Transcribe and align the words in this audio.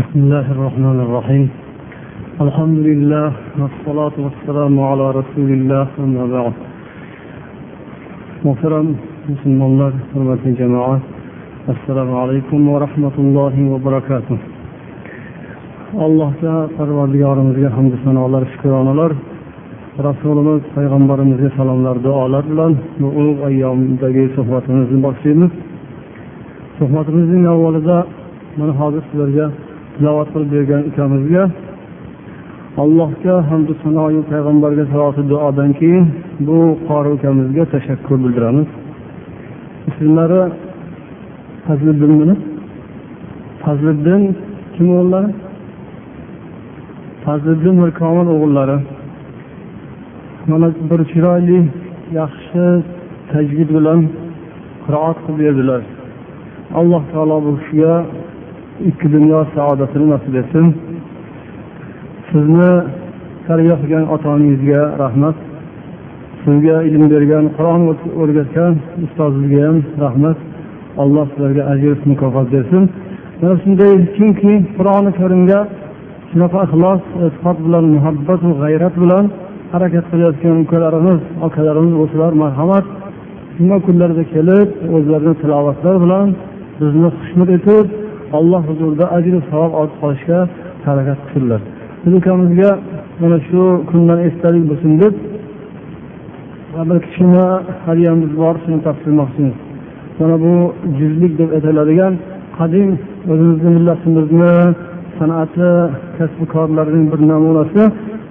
بسم 0.00 0.18
الله 0.24 0.46
الرحمن 0.54 0.98
الرحيم 1.06 1.48
الحمد 2.46 2.78
لله 2.88 3.28
والصلاة 3.60 4.16
والسلام 4.24 4.74
على 4.90 5.06
رسول 5.20 5.50
الله 5.58 5.86
أما 6.04 6.24
بعد 6.34 6.54
محترم 8.44 8.88
musulmonlar 9.28 9.92
hurmatli 10.12 10.50
jamoat 10.60 11.02
assalomu 11.72 12.14
alaykum 12.22 12.60
va 12.72 12.76
rahmatullohi 12.86 13.62
va 13.72 13.78
barakatuh 13.86 14.38
allohga 16.06 16.54
parvardigorimizga 16.76 17.68
hamdu 17.76 17.96
sanolar 18.04 18.42
shukronalar 18.52 19.12
rasulimiz 20.08 20.62
payg'ambarimizga 20.76 21.50
salomlar 21.58 21.96
duolar 22.06 22.44
bilan 22.52 22.72
bu 23.00 23.08
ulug' 23.20 23.40
ayyomdagi 23.48 24.24
suhbatimizni 24.36 24.98
boshlaymiz 25.06 25.52
Suhbatimizning 26.77 27.45
avvalida 27.53 27.97
mana 28.57 28.73
hozir 28.79 29.01
sizlarga 29.09 29.45
tilovat 29.95 30.27
qilib 30.33 30.49
bergan 30.55 30.81
ukamizga 30.89 31.43
allohga 32.83 33.35
hamdu 33.49 33.73
sanoyu 33.83 34.21
payg'ambarga 34.31 34.83
saloti 34.93 35.21
duodan 35.31 35.71
keyin 35.79 36.05
bu 36.47 36.57
qori 36.89 37.09
ukamizga 37.17 37.63
tashakkur 37.73 38.17
bildiramiz. 38.23 38.67
Ismlari 39.89 40.41
fazliddinmi 41.65 42.35
fazliddin 43.63 44.21
kim 44.75 44.87
o'g'illari? 44.95 45.29
Fazliddin 47.25 47.75
mirkomil 47.83 48.27
o'g'illari. 48.35 48.77
Mana 50.49 50.67
bir 50.89 50.99
chiroyli 51.11 51.59
yaxshi 52.19 52.63
tajvid 53.31 53.69
bilan 53.77 53.99
qiroat 54.85 55.17
qilib 55.25 55.39
berdilar. 55.43 55.81
Alloh 56.79 57.03
taolo 57.13 57.37
bu 57.45 57.51
kishiga 57.59 57.93
ikki 58.89 59.07
dunyo 59.15 59.39
saodatini 59.55 60.05
nasib 60.13 60.35
etsin. 60.41 60.65
Sizni 62.29 62.71
tarbiya 63.47 63.75
qilgan 63.81 64.05
ota 64.13 64.27
onangizga 64.35 64.81
rahmat. 65.03 65.35
Sizga 66.43 66.77
ilm 66.89 67.03
bergan 67.13 67.45
qur'on 67.57 67.81
o'rgatgan 68.21 68.73
ustozizga 69.05 69.59
ham 69.67 69.77
rahmat. 70.03 70.37
Alloh 71.03 71.25
sizlarga 71.31 71.63
ajr 71.73 71.95
mukofot 72.11 72.47
bersin. 72.55 72.83
Mana 73.41 73.55
shunday 73.63 73.93
chunki 74.15 74.53
qur'oni 74.77 75.11
karimga 75.19 75.59
shunaqa 76.29 76.59
ixlos 76.67 77.01
e'tiqod 77.25 77.57
bilan 77.65 77.85
muhabbat 77.95 78.39
va 78.47 78.53
g'ayrat 78.61 78.95
bilan 79.03 79.25
harakat 79.73 80.05
qilayotgan 80.11 80.55
ukalarimiz 80.63 81.19
akalarimiz 81.47 81.93
bo'lsalar 82.01 82.33
marhamat. 82.43 82.85
Juma 83.57 83.77
kunlarida 83.85 84.23
kelib 84.33 84.67
o'zlarini 84.95 85.33
tilovatlar 85.41 85.95
bilan 86.05 86.27
bizni 86.85 87.09
xushnud 87.19 87.49
etib 87.57 87.85
alloh 88.37 88.61
huzurida 88.69 89.05
ajru 89.17 89.39
savob 89.49 89.71
olib 89.79 89.95
qolishga 90.01 90.39
harakat 90.87 91.19
qilsinlar 91.25 91.61
biz 92.03 92.13
ukamizga 92.19 92.71
mana 93.21 93.37
shu 93.47 93.61
kundan 93.89 94.19
esdalik 94.27 94.63
bo'lsin 94.71 94.93
deb 95.03 95.13
bir 96.89 96.99
kichkina 97.05 97.45
hadyamiz 97.85 98.31
bor 98.41 98.55
shuni 98.63 98.79
topshirmoqchimiz. 98.85 99.55
Mana 100.19 100.35
bu 100.43 100.53
juzlik 100.99 101.33
deb 101.39 101.49
aytiladigan 101.57 102.13
qadim 102.57 102.89
o'zimizni 103.31 103.69
millatimizni 103.77 104.53
san'ati 105.19 105.69
kasbi 106.17 106.45
korlarining 106.55 107.05
bir 107.13 107.21
namunasi. 107.31 107.81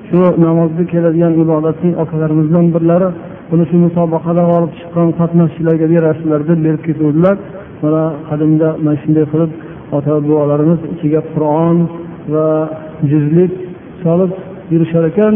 Shu 0.08 0.20
namozga 0.46 0.84
keladigan 0.92 1.32
ibodatning 1.44 1.94
akalarimizdan 2.02 2.66
birlari 2.74 3.08
buni 3.50 3.64
shu 3.70 3.76
musobaqada 3.86 4.42
g'olib 4.50 4.72
chiqqan 4.78 5.08
qatnashchilarga 5.20 5.86
berasizlar 5.94 6.40
deb 6.50 6.58
berib 6.66 6.82
ketuvdilar. 6.88 7.36
Mana 7.82 8.02
qadimda 8.28 8.68
mana 8.84 8.96
shunday 9.02 9.24
qilib 9.32 9.52
ota 9.96 10.12
bobolarimiz 10.28 10.80
ichiga 10.94 11.20
qur'on 11.34 11.76
va 12.34 12.46
juzlik 13.10 13.52
solib 14.02 14.32
yurishar 14.72 15.04
ekan 15.10 15.34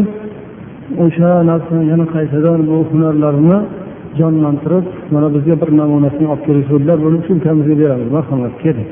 o'sha 1.03 1.29
narsani 1.49 1.83
yana 1.91 2.05
qaytadan 2.15 2.59
bu 2.69 2.77
hunarlarni 2.91 3.59
jonlantirib 4.19 4.85
mana 5.13 5.27
bizga 5.35 5.55
bir 5.61 5.69
namunasini 5.79 6.27
olib 6.33 6.43
kelishuvdilar. 6.47 6.97
Buni 7.05 7.15
uchun 7.21 7.35
ukamizga 7.41 7.75
beramiz. 7.81 8.07
Marhamat 8.17 8.53
keling 8.63 8.89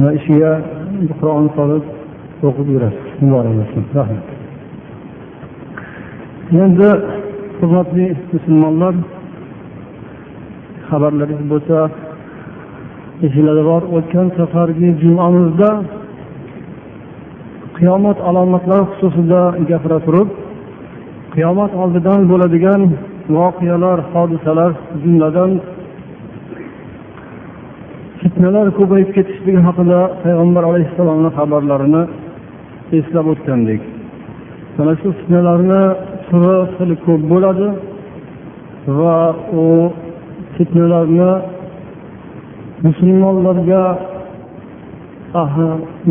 va 0.00 0.08
ishiga 0.18 0.52
qur'on 1.20 1.46
solib 1.56 1.84
o'qib 2.48 2.66
yurasiz. 2.74 3.06
Muborak 3.22 3.54
bo'lsin. 3.58 3.82
Rahmat. 3.98 4.26
Endi 6.64 6.88
hurmatli 7.58 8.06
musulmonlar 8.32 8.94
xabarlaringiz 10.90 11.46
bo'lsa 11.52 11.76
esinglarda 13.26 13.64
bor. 13.70 13.82
O'tgan 13.96 14.28
safargi 14.38 14.88
jumamizda 15.02 15.70
qiyomat 17.76 18.18
alomatlari 18.28 18.84
xususida 18.90 19.40
gapira 19.70 19.98
turib 20.06 20.28
qiyomat 21.34 21.72
oldidan 21.82 22.20
bo'ladigan 22.30 22.80
voqealar 23.36 23.98
hodisalar 24.12 24.70
jumladan 25.02 25.50
fitnalar 28.20 28.66
ko'payib 28.78 29.10
ketishligi 29.16 29.60
haqida 29.66 29.98
payg'ambar 30.22 30.62
alayhissalomni 30.70 31.30
xabarlarini 31.38 32.02
eslab 32.98 33.26
o'tgandik. 33.32 33.80
Mana 34.76 34.92
shu 35.00 35.08
fitnalarni 35.18 35.82
turi 36.28 36.56
xili 36.76 36.96
ko'p 37.06 37.22
bo'ladi 37.32 37.68
va 38.98 39.18
u 39.62 39.66
fitnalarni 40.56 41.30
musulmonlarga 42.86 43.82
ah, 45.40 45.54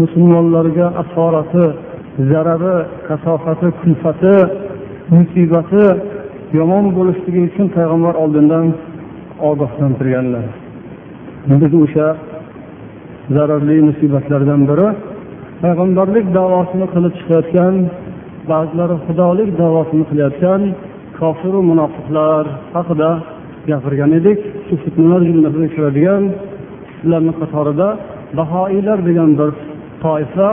musulmonlarga 0.01 0.87
asorati 1.01 1.65
zarari 2.29 2.75
kasofati 3.07 3.67
kulfati 3.79 4.35
musibati 5.15 5.85
yomon 6.57 6.85
bo'lishligi 6.97 7.41
uchun 7.49 7.67
payg'ambar 7.75 8.13
oldindan 8.23 8.65
ogohlantirganlar. 9.49 10.45
Biz 11.49 11.73
o'sha 11.83 12.07
zararli 13.35 13.77
musibatlardan 13.89 14.61
biri 14.69 14.87
payg'ambarlik 15.63 16.25
davosini 16.39 16.87
qilib 16.93 17.13
chiqayotgan 17.19 17.75
ba'zilari 18.51 18.95
xudolik 19.05 19.49
davosini 19.61 20.03
qilayotgan 20.09 20.61
kofiru 21.19 21.59
munofiqlar 21.69 22.43
haqida 22.75 23.09
gapirgan 23.69 24.11
edik. 24.19 24.39
Shu 24.67 24.73
fitnalar 24.83 25.21
jumlasiga 25.29 25.67
kiradigan 25.75 26.23
shularni 26.97 27.33
qatorida 27.41 27.87
bahoiylar 28.39 28.99
degan 29.09 29.29
bir 29.39 29.49
toifa 30.03 30.49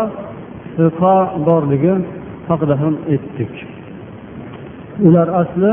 firqa 0.74 1.16
borligi 1.46 1.94
haqida 2.48 2.74
ham 2.82 2.94
aytdik. 3.12 3.52
Ular 5.06 5.28
asli 5.40 5.70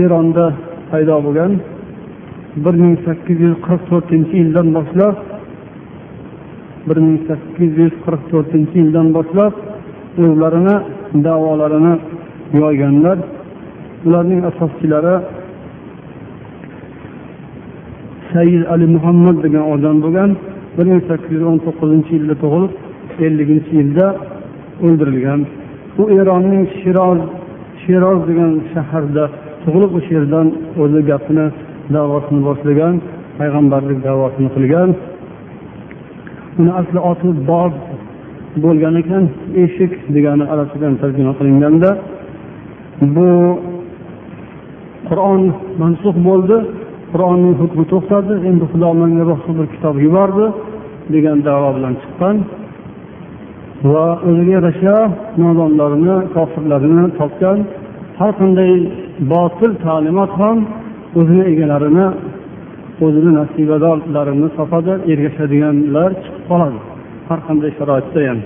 eronda 0.00 0.46
paydo 0.90 1.16
bo'lgan. 1.26 1.52
bir 2.56 2.74
ming 2.82 2.96
sakkiz 3.06 3.38
yuz 3.44 3.56
qirq 3.66 3.82
to'rtinchi 3.90 4.34
yildan 4.42 4.68
boshlab 4.76 5.16
bir 6.88 6.98
ming 7.04 7.18
sakkiz 7.28 7.72
yuz 7.82 7.94
qirq 8.04 8.22
to'rtinchi 8.30 8.76
yildan 8.82 9.08
boshlab 9.16 9.52
o'zlarini 10.24 10.76
davolarini 11.26 11.94
yoyganlar. 12.60 13.18
Ularning 14.06 14.40
asoschilari 14.50 15.14
said 18.32 18.62
ali 18.72 18.86
muhammad 18.96 19.36
degan 19.44 19.64
odam 19.74 19.96
bo'lgan. 20.04 20.30
bir 20.78 20.84
ming 20.90 21.02
sakkiz 21.08 21.32
yuz 21.36 21.44
o'n 21.50 21.58
to'qqizinchi 21.66 22.10
yilda 22.16 22.34
tug'ilib 22.42 22.72
elliginchi 23.26 23.72
yilda 23.80 24.06
o'ldirilgan. 24.86 25.40
U 26.00 26.02
eronning 26.20 26.64
shiroz 26.80 27.20
shiroz 27.82 28.18
degan 28.30 28.52
shaharda 28.72 29.24
tug'ilib 29.64 29.92
o'sha 29.98 30.10
yerdan 30.16 30.46
o'zi 30.82 31.00
gapini 31.10 31.46
davosini 31.96 32.40
boshlagan 32.48 32.94
payg'ambarlik 33.38 33.98
davosini 34.08 34.48
qilgan. 34.56 34.90
Uni 36.60 36.72
asli 36.80 36.98
oti 37.10 37.28
bob 37.50 37.72
bo'lgan 38.64 38.94
ekan 39.02 39.24
eshik 39.64 39.92
degani 40.14 40.44
arabchadan 40.52 40.94
tarjima 41.02 41.32
qilinganda. 41.38 41.90
Bu 43.14 43.28
qur'on 45.08 45.42
mansub 45.82 46.16
bo'ldi. 46.28 46.56
Qur'onning 47.12 47.54
hukmi 47.62 47.84
to'xtadi 47.92 48.34
endi 48.48 48.64
xudo 48.72 48.88
menga 49.00 49.24
boshqa 49.30 49.52
bir 49.58 49.66
kitob 49.74 49.96
yubordi 50.06 50.46
degan 51.14 51.38
davo 51.48 51.68
bilan 51.76 51.94
chiqqan 52.02 52.36
va 53.92 54.06
o'ziga 54.28 54.52
yarasha 54.56 54.96
nodonlarni 55.42 56.16
kofirlarni 56.34 57.04
topgan 57.20 57.58
har 58.18 58.30
qanday 58.40 58.72
botil 59.32 59.72
ta'limot 59.84 60.32
ham 60.40 60.58
o'zini 61.18 61.44
egalarini 61.52 62.06
o'zini 63.04 63.30
nasibadorlarini 63.40 64.48
topadi 64.58 64.92
ergashadiganlar 65.12 66.10
chiqib 66.22 66.44
qoladi 66.50 66.78
har 67.28 67.40
qanday 67.48 67.70
sharoitda 67.78 68.20
ham. 68.28 68.38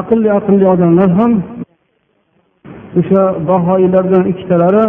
Aqlli 0.00 0.28
aqlli 0.38 0.64
odamlar 0.74 1.10
ham 1.18 1.32
o'sha 3.00 3.22
bahoiylardan 3.50 4.22
ikkitalari 4.32 4.84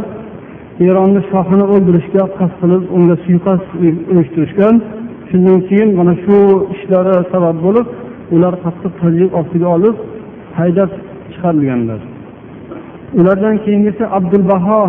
eronni 0.90 1.22
shohini 1.32 1.66
o'ldirishga 1.74 2.24
qasd 2.38 2.56
qilib 2.62 2.84
unga 2.96 3.16
suiqasd 3.26 3.68
uyushtirishgan. 4.12 4.76
Shundan 5.30 5.60
keyin 5.68 5.90
mana 6.00 6.14
shu 6.24 6.38
ishlari 6.76 7.14
sabab 7.34 7.58
bo'lib 7.66 7.88
ular 8.36 8.54
qattiq 8.64 8.94
tazyiq 9.02 9.32
ostiga 9.40 9.68
olib 9.78 9.96
haydab 10.60 10.92
chiqarilganlar. 11.34 12.00
Ulardan 13.20 13.56
keyingisi 13.66 14.04
abdulbaho 14.18 14.82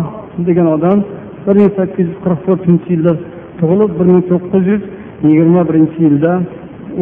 degan 0.47 0.67
odam 0.75 0.97
bir 1.45 1.55
ming 1.59 1.71
sakkiz 1.79 2.05
yuz 2.09 2.17
qirq 2.23 2.39
to'rtinchi 2.47 2.87
yilda 2.93 3.13
tug'ilib 3.59 3.91
bir 3.97 4.05
ming 4.11 4.23
to'qqiz 4.31 4.63
yuz 4.73 4.83
yigirma 5.27 5.61
birinchi 5.69 5.97
yilda 6.05 6.31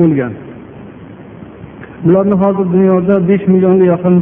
o'lgan. 0.02 0.34
Bularni 2.06 2.36
hozir 2.44 2.66
dunyoda 2.76 3.16
besh 3.30 3.46
millionga 3.54 3.86
yaqin 3.94 4.16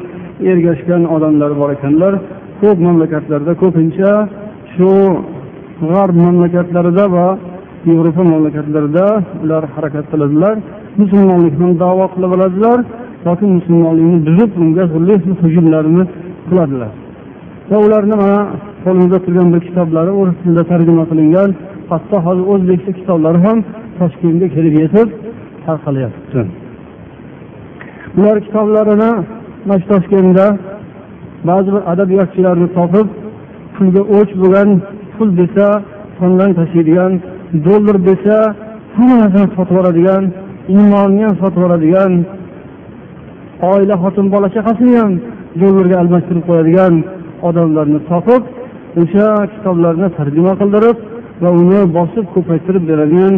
ergashgan 0.52 1.04
odamlar 1.16 1.52
bor 1.60 1.70
ekanlar. 1.78 2.14
Ko'p 2.62 2.78
mamlakatlarda 2.88 3.54
ko'pincha 3.62 4.10
shu 4.76 4.92
g'arb 5.90 6.16
mamlakatlarida 6.26 7.06
va 7.16 7.28
yevropa 7.90 8.24
mamlakatlarida 8.32 9.06
ular 9.44 9.64
harakat 9.76 10.06
qiladilar. 10.12 10.56
Musulmonlikni 11.02 11.70
davo 11.84 12.06
qilib 12.14 12.32
oladilar 12.38 12.80
yoki 13.28 13.46
musulmonlikni 13.58 14.18
buzib 14.28 14.52
unga 14.64 14.84
turli 14.94 15.16
hujumlarni 15.42 16.04
qiladilar. 16.50 16.92
Va 17.70 17.78
ularni 17.86 18.16
mana 18.24 18.40
qo'limizda 18.84 19.18
turgan 19.26 19.48
bir 19.54 19.62
kitoblari 19.68 20.12
o'ris 20.20 20.36
tilida 20.42 20.64
tarjima 20.72 21.04
qilingan 21.12 21.50
hatto 21.92 22.18
hozir 22.26 22.46
o'zbekcha 22.54 22.92
kitoblari 23.00 23.40
ham 23.46 23.58
toshkentga 24.00 24.48
kelib 24.56 24.74
yetib 24.82 25.08
tarqalyapti. 25.66 26.42
Ular 28.18 28.38
kitoblarini 28.46 29.12
mana 29.68 29.80
shu 29.82 29.88
toshkentda 29.94 30.46
ba'zi 31.50 31.70
bir 31.76 31.84
adabiyotchilarni 31.92 32.68
topib 32.78 33.08
pulga 33.82 34.02
o'ch 34.18 34.32
bo'lgan 34.42 34.70
pul 35.16 35.30
desa 35.42 35.68
sondan 36.20 36.52
tashiydigan 36.60 37.12
dollar 37.68 37.98
desa 38.10 38.38
hamma 38.96 39.16
narsani 39.22 39.48
sotib 39.56 39.74
yuboradigan 39.76 40.24
iymonni 40.76 41.22
ham 41.28 41.36
sotib 41.42 41.60
yuboradigan 41.62 42.12
oila 43.72 43.96
xotin 44.04 44.26
bola 44.34 44.48
chaqasini 44.56 44.96
ham 45.02 45.12
dollarga 45.62 45.96
almashtirib 46.02 46.44
qo'yadigan 46.50 46.94
odamlarni 47.48 48.00
topib 48.12 48.42
o'sha 49.02 49.28
kitoblarni 49.54 50.08
tarjima 50.18 50.54
qildirib 50.62 50.98
va 51.44 51.50
uni 51.62 51.82
bosib 51.98 52.26
ko'paytirib 52.36 52.84
beradigan 52.92 53.34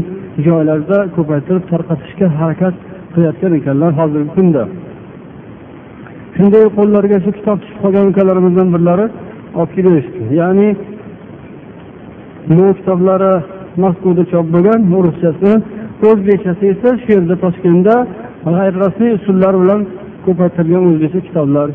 joylarda 0.47 0.97
ko'paytirib 1.15 1.63
tarqatishga 1.71 2.27
harakat 2.39 2.75
qilayotgan 3.13 3.51
ekanlar 3.59 3.91
hozirgi 3.99 4.31
kunda. 4.37 4.63
Shunday 6.35 6.65
qo'llariga 6.77 7.17
shu 7.25 7.31
kitob 7.37 7.57
tushib 7.61 7.77
qolgan 7.83 8.05
ukalarimizdan 8.11 8.67
birlari 8.75 9.05
olib 9.59 9.71
kelishdi 9.75 10.21
ya'ni 10.41 10.67
bu 12.57 12.65
kitoblari 12.77 13.33
moskvada 13.83 14.23
chop 14.31 14.45
bo'lgan 14.55 14.79
ruschasi 15.05 15.51
o'zbekchasi 16.09 16.63
esa 16.73 16.89
shu 17.01 17.09
yerda 17.15 17.35
toshkentda 17.43 17.95
g'ayrirasmiy 18.45 19.11
usullar 19.19 19.53
bilan 19.61 19.81
ko'paytirilgan 20.25 20.83
o'zbekcha 20.91 21.21
kitoblar 21.27 21.67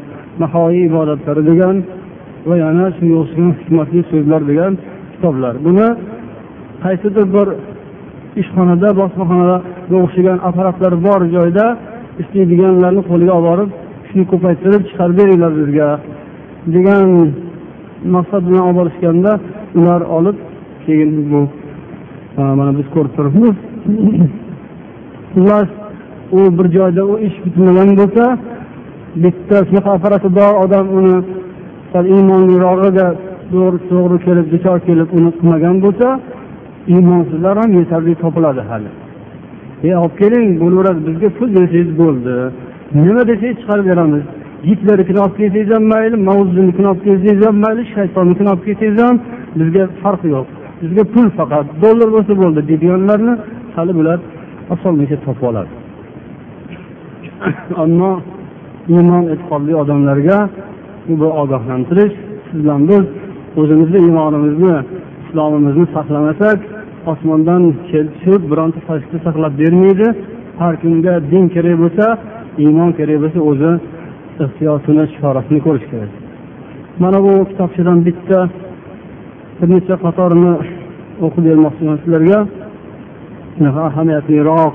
nahoiy 0.43 0.83
ibodatlari 0.91 1.43
degan 1.51 1.77
va 2.49 2.57
yana 2.65 2.85
shunga 2.97 3.17
o'xshagan 3.23 3.53
hikmatli 3.61 4.01
so'zlar 4.11 4.41
degan 4.51 4.73
kitoblar. 5.15 5.55
Buni 5.67 5.87
qaysidir 6.85 7.27
bir 7.37 7.49
ishxonada 8.41 8.89
bosmaxonaga 9.01 9.57
o'xshagan 10.03 10.39
apparatlar 10.49 10.93
bor 11.07 11.21
joyda 11.37 11.67
istaydiganlarni 12.23 13.03
qo'liga 13.11 13.35
olib 13.39 13.49
borib 13.49 13.71
shuni 14.09 14.25
ko'paytirib 14.33 14.83
chiqarib 14.89 15.17
beringlar 15.21 15.53
bizga 15.61 15.89
degan 16.75 17.07
maqsad 18.05 18.43
bilan 18.49 18.63
olib 18.67 18.77
borishganda 18.81 19.33
ular 19.79 20.01
olib 20.01 20.37
keyin 20.87 21.11
bu 21.31 21.41
mana 22.59 22.73
biz 22.79 22.87
ko'rib 22.95 23.13
turibmiz. 23.17 23.57
Xullas 25.35 25.69
u 26.33 26.59
bir 26.59 26.67
joyda 26.77 27.03
u 27.13 27.15
ish 27.27 27.37
bitmagan 27.45 27.91
bo'lsa 28.01 28.25
bitta 29.25 29.57
shunaqa 29.69 29.91
apparati 29.97 30.29
bor 30.39 30.53
odam 30.65 30.87
uni 30.99 31.17
sal 31.93 32.05
iymonlirog'iga 32.15 33.09
to'g'ri 33.53 33.79
to'g'ri 33.91 34.17
kelib 34.27 34.47
duchor 34.55 34.79
kelib 34.89 35.09
uni 35.19 35.31
qilmagan 35.39 35.77
bo'lsa 35.85 36.09
iymonsizlar 36.95 37.55
ham 37.63 37.71
yetarli 37.81 38.15
topiladi 38.23 38.63
hali. 38.71 38.91
E 39.89 39.91
olib 40.03 40.15
keling 40.21 40.49
bo'laveradi 40.63 41.01
bizga 41.09 41.29
pul 41.39 41.49
desangiz 41.57 41.91
bo'ldi. 42.03 42.35
Nima 43.05 43.23
desangiz 43.31 43.57
chiqarib 43.61 43.87
beramiz. 43.91 44.25
Gitlernikini 44.67 45.21
olib 45.25 45.37
kelsangiz 45.41 45.71
ham 45.75 45.85
mayli 45.93 46.17
mavzunikini 46.29 46.89
olib 46.93 47.03
kelsangiz 47.07 47.47
ham 47.47 47.57
mayli 47.65 47.83
shaytonnikini 47.95 48.49
olib 48.53 48.65
kelsangiz 48.69 48.99
ham 49.05 49.17
bizga 49.59 49.85
farqi 50.03 50.29
yo'q. 50.37 50.47
Bizga 50.83 51.05
pul 51.15 51.29
faqat 51.39 51.67
dollar 51.83 52.09
bo'lsa 52.15 52.33
bo'ldi 52.43 52.61
deydiganlarni 52.69 53.35
hali 53.77 53.93
bular 53.99 54.19
osonlikcha 54.75 55.17
topib 55.27 55.45
oladi. 55.51 55.71
Ammo 57.85 58.13
iymon 58.95 59.25
e'tiqodli 59.33 59.75
odamlarga 59.83 60.39
bu 61.21 61.29
ogohlantirish 61.43 62.15
siz 62.47 62.59
bilan 62.65 62.83
biz 62.91 63.05
o'zimizni 63.61 63.99
iymonimizni 64.07 64.75
islomimizni 65.25 65.87
saqlamasak 65.97 66.59
osmondan 67.13 67.63
kelib 67.91 68.13
tushib 68.15 68.43
bironta 68.51 68.81
farishta 68.89 69.19
saqlab 69.27 69.53
bermaydi. 69.63 70.09
Har 70.61 70.75
kimga 70.83 71.15
din 71.33 71.45
kerak 71.55 71.77
bo'lsa 71.83 72.07
iymon 72.65 72.91
kerak 72.99 73.19
bo'lsa 73.23 73.41
o'zi 73.51 73.73
ehtiyotini 74.45 75.05
chorasini 75.21 75.61
ko'rish 75.67 75.87
kerak. 75.91 76.11
Mana 77.03 77.19
bu 77.27 77.33
kitobchadan 77.51 77.99
bitta 78.07 78.39
bir 79.59 79.69
necha 79.75 79.95
qatorini 80.05 80.53
o'qib 81.27 81.43
bermoqchiman 81.49 81.97
sizlarga. 82.03 82.39
Shunaqa 83.55 83.81
ahamiyatliroq 83.91 84.75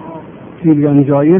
tuyulgan 0.60 1.00
joyi. 1.12 1.38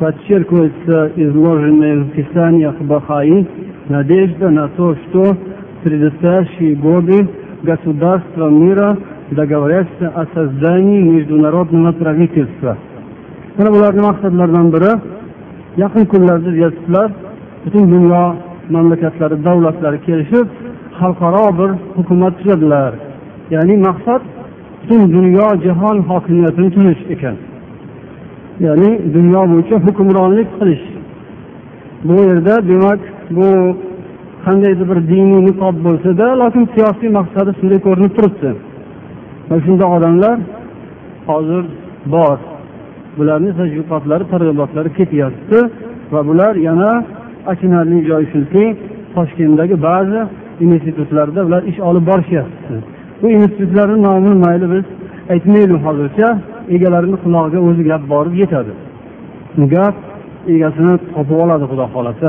Подчеркивается 0.00 0.96
изложенные 1.24 1.94
в 2.04 2.08
писаниях 2.16 2.76
Бахаи 2.90 3.46
надежда 3.88 4.50
на 4.50 4.66
то, 4.76 4.86
что 5.02 5.22
в 5.34 5.36
предстоящие 5.84 6.74
годы 6.74 7.16
государства 7.62 8.46
мира 8.62 8.98
договорятся 9.30 10.06
о 10.20 10.22
создании 10.34 11.00
международного 11.00 11.92
правительства. 11.92 12.76
mana 13.58 13.70
bularni 13.74 14.02
maqsadlaridan 14.08 14.68
biri 14.74 14.92
yaqin 15.82 16.04
kunlarda 16.12 16.50
deyapsizlar 16.56 17.08
butun 17.64 17.84
dunyo 17.94 18.22
mamlakatlari 18.74 19.44
davlatlari 19.44 19.98
kelishib 20.06 20.46
xalqaro 21.00 21.46
bir 21.58 21.70
hukumat 21.96 22.34
tuzadilar. 22.38 22.92
Ya'ni 23.54 23.76
maqsad 23.88 24.22
butun 24.80 25.02
dunyo 25.16 25.46
jahon 25.64 25.96
hokimiyatini 26.10 26.70
tuzish 26.76 27.02
ekan. 27.14 27.36
Ya'ni 28.66 28.90
dunyo 29.14 29.42
bo'yicha 29.50 29.76
hukmronlik 29.86 30.48
qilish. 30.58 30.84
Bu 32.06 32.14
yerda 32.28 32.54
demak 32.70 33.00
bu 33.36 33.48
qandaydir 34.44 34.86
bir 34.90 34.98
diniy 35.10 35.40
niqob 35.48 35.76
bo'lsada 35.86 36.26
lekin 36.42 36.64
siyosiy 36.74 37.10
maqsadi 37.18 37.50
shunday 37.58 37.80
ko'rinib 37.86 38.12
turibdi. 38.16 38.50
Va 39.48 39.56
shunday 39.64 39.88
odamlar 39.96 40.36
hozir 41.28 41.64
bor. 42.14 42.38
Bularni 43.18 43.50
tashviqotlari 43.58 44.24
targ'ibotlari 44.32 44.90
ketyapti 44.98 45.58
va 46.12 46.20
bular 46.28 46.54
yana 46.68 46.90
achinarli 47.52 47.98
joyi 48.10 48.26
shuki 48.34 48.64
toshkentdagi 49.14 49.76
ba'zi 49.88 50.20
institutlarda 50.64 51.40
ular 51.48 51.62
ish 51.70 51.78
olib 51.88 52.04
borishyapti. 52.10 52.74
Bu 53.20 53.26
institutlarni 53.38 53.98
nomini 54.06 54.36
mayli 54.44 54.66
biz 54.74 54.84
aytmaylik 55.32 55.80
hozircha 55.86 56.28
egalarini 56.76 57.16
qulog'iga 57.24 57.60
o'zi 57.68 57.82
gap 57.90 58.02
borib 58.12 58.34
yetadi. 58.42 58.72
Gap 59.74 59.96
egasini 60.54 60.94
topib 61.14 61.38
oladi 61.44 61.64
xudo 61.70 61.84
xohlasa. 61.94 62.28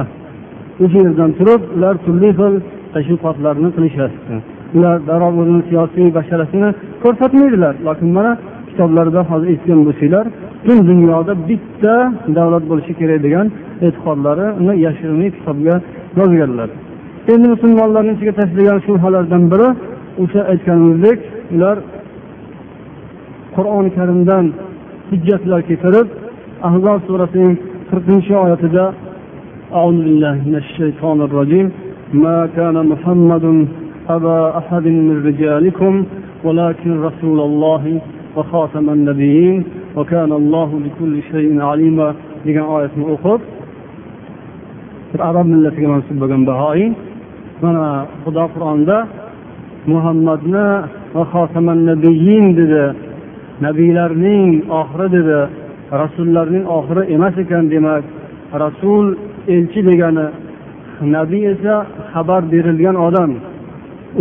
O'sha 0.83 0.97
yerdan 1.05 1.31
turib 1.39 1.61
ular 1.75 1.95
turli 2.05 2.29
xil 2.39 2.53
tashviqotlarni 2.93 3.69
qilishyapti 3.75 4.35
ular 4.75 4.97
darrov 5.07 5.33
o'zini 5.41 5.61
siyosiy 5.69 6.07
basharasini 6.17 6.69
ko'rsatmaydilar 7.03 7.73
lekin 7.87 8.09
mana 8.17 8.31
kitoblarda 8.74 9.20
hozir 9.30 9.48
eshitgan 9.54 9.80
bo'lsanglar 9.86 10.26
butun 10.60 10.78
dunyoda 10.90 11.32
bitta 11.48 11.94
davlat 12.36 12.64
bo'lishi 12.70 12.92
kerak 13.00 13.20
degan 13.26 13.46
e'tiqodlarini 13.86 14.72
yashirinli 14.86 15.28
kitobga 15.36 15.74
yozganlar 16.18 16.68
endi 17.32 17.46
musulmonlarni 17.54 18.12
ichiga 18.16 18.32
tashlagan 18.40 18.78
shubhalardan 18.86 19.42
biri 19.52 19.68
o'sha 20.22 20.40
aytganimizdek 20.52 21.18
ular 21.54 21.76
qur'oni 23.56 23.90
karimdan 23.98 24.44
hujjatlar 25.10 25.60
keltirib 25.68 26.08
ahzob 26.68 26.98
surasining 27.08 27.54
qirqinchi 27.90 28.32
oyatida 28.44 28.84
أعوذ 29.78 29.98
بالله 30.06 30.36
من 30.48 30.56
الشيطان 30.62 31.18
الرجيم 31.28 31.66
ما 32.24 32.38
كان 32.56 32.76
محمد 32.92 33.44
أبا 34.16 34.40
أحد 34.60 34.84
من 35.08 35.16
رجالكم 35.28 35.92
ولكن 36.46 36.90
رسول 37.08 37.38
الله 37.48 37.82
وخاتم 38.36 38.86
النبيين 38.90 39.64
وكان 39.96 40.32
الله 40.40 40.70
بكل 40.84 41.14
شيء 41.32 41.48
عليما 41.70 42.08
degan 42.46 42.66
oyatni 42.74 43.04
o'qib 43.14 43.40
bir 45.12 45.20
arab 45.30 45.46
millatiga 45.52 45.88
mansub 45.94 46.16
bo'lgan 46.22 46.42
bahoiy 46.50 46.86
mana 47.62 47.86
xudo 48.22 48.44
qur'onda 48.54 48.96
muhammadni 49.92 50.68
va 51.14 51.22
xotaman 51.32 51.78
nabiyin 51.90 52.46
dedi 52.60 52.84
nabiylarning 53.66 54.50
oxiri 54.80 55.08
dedi 55.16 55.38
rasullarning 56.02 56.64
oxiri 56.76 57.02
emas 57.16 57.34
ekan 57.44 57.64
demak 57.72 58.04
rasul 58.64 59.04
elchi 59.54 59.80
degani 59.88 60.26
nabiy 61.16 61.44
esa 61.52 61.74
xabar 62.12 62.42
berilgan 62.52 62.96
odam 63.06 63.30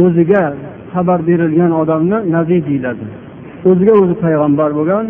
o'ziga 0.04 0.44
xabar 0.94 1.20
berilgan 1.30 1.72
odamni 1.82 2.18
nabiy 2.36 2.60
deyiladi 2.68 3.06
o'ziga 3.69 3.93
o'zi 4.01 4.15
payg'ambar 4.25 4.71
bo'lgan 4.79 5.05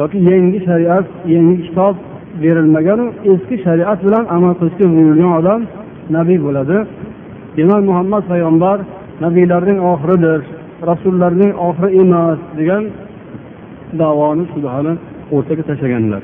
yoki 0.00 0.18
yangi 0.30 0.58
shariat 0.68 1.06
yangi 1.34 1.56
kitob 1.66 1.94
berilmaganu 2.42 3.04
eski 3.32 3.56
shariat 3.64 3.98
bilan 4.06 4.24
amal 4.36 4.52
qilishga 4.60 4.86
buyurilgan 4.94 5.32
odam 5.40 5.60
nabiy 6.16 6.38
bo'ladi. 6.46 6.76
Demak 7.56 7.82
muhammad 7.90 8.22
payg'ambar 8.32 8.78
nabiylarning 9.24 9.78
oxiridir 9.92 10.40
rasullarning 10.90 11.52
oxiri 11.68 11.90
emas 12.02 12.38
degan 12.58 12.82
davoni 14.00 14.44
shubhani 14.52 14.92
o'rtaga 15.34 15.62
tashlaganlar. 15.68 16.22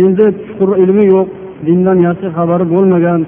Endi 0.00 0.26
chuqur 0.46 0.70
ilmi 0.82 1.04
yo'q 1.14 1.28
dindan 1.66 1.98
yaxshi 2.06 2.26
xabari 2.36 2.64
bo'lmagan 2.74 3.20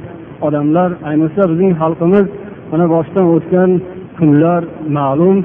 odamlar 0.46 0.90
ayniqsa 1.10 1.42
bizning 1.50 1.72
xalqimiz 1.80 2.26
mana 2.70 2.86
boshdan 2.94 3.24
o'tgan 3.34 3.70
kunlar 4.18 4.62
ma'lum. 4.98 5.36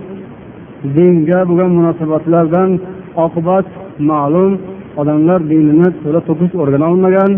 Dinga 0.97 1.39
bo'lgan 1.49 1.71
munosabatlardan 1.77 2.69
oqibat 3.25 3.67
ma'lum. 4.09 4.51
Odamlar 5.01 5.39
dinini 5.51 5.89
to'la 6.03 6.21
to'kis 6.27 6.51
o'rgana 6.61 6.85
olmagan 6.91 7.31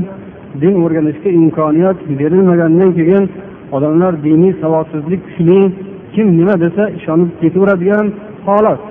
din 0.62 0.74
o'rganishga 0.84 1.30
imkoniyat 1.42 1.98
berilmagandan 2.20 2.92
keyin 2.98 3.24
odamlar 3.76 4.14
diniy 4.26 4.54
savodsizlik 4.62 5.22
kuchli 5.28 5.60
kim 6.14 6.28
nima 6.40 6.56
desa 6.64 6.84
ishonib 6.98 7.30
ketaveradigan 7.42 8.06
holat. 8.48 8.82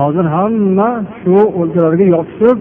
Hozir 0.00 0.26
hamma 0.36 0.90
shu 1.20 1.36
o'lkalarga 1.60 2.06
yopishib 2.14 2.58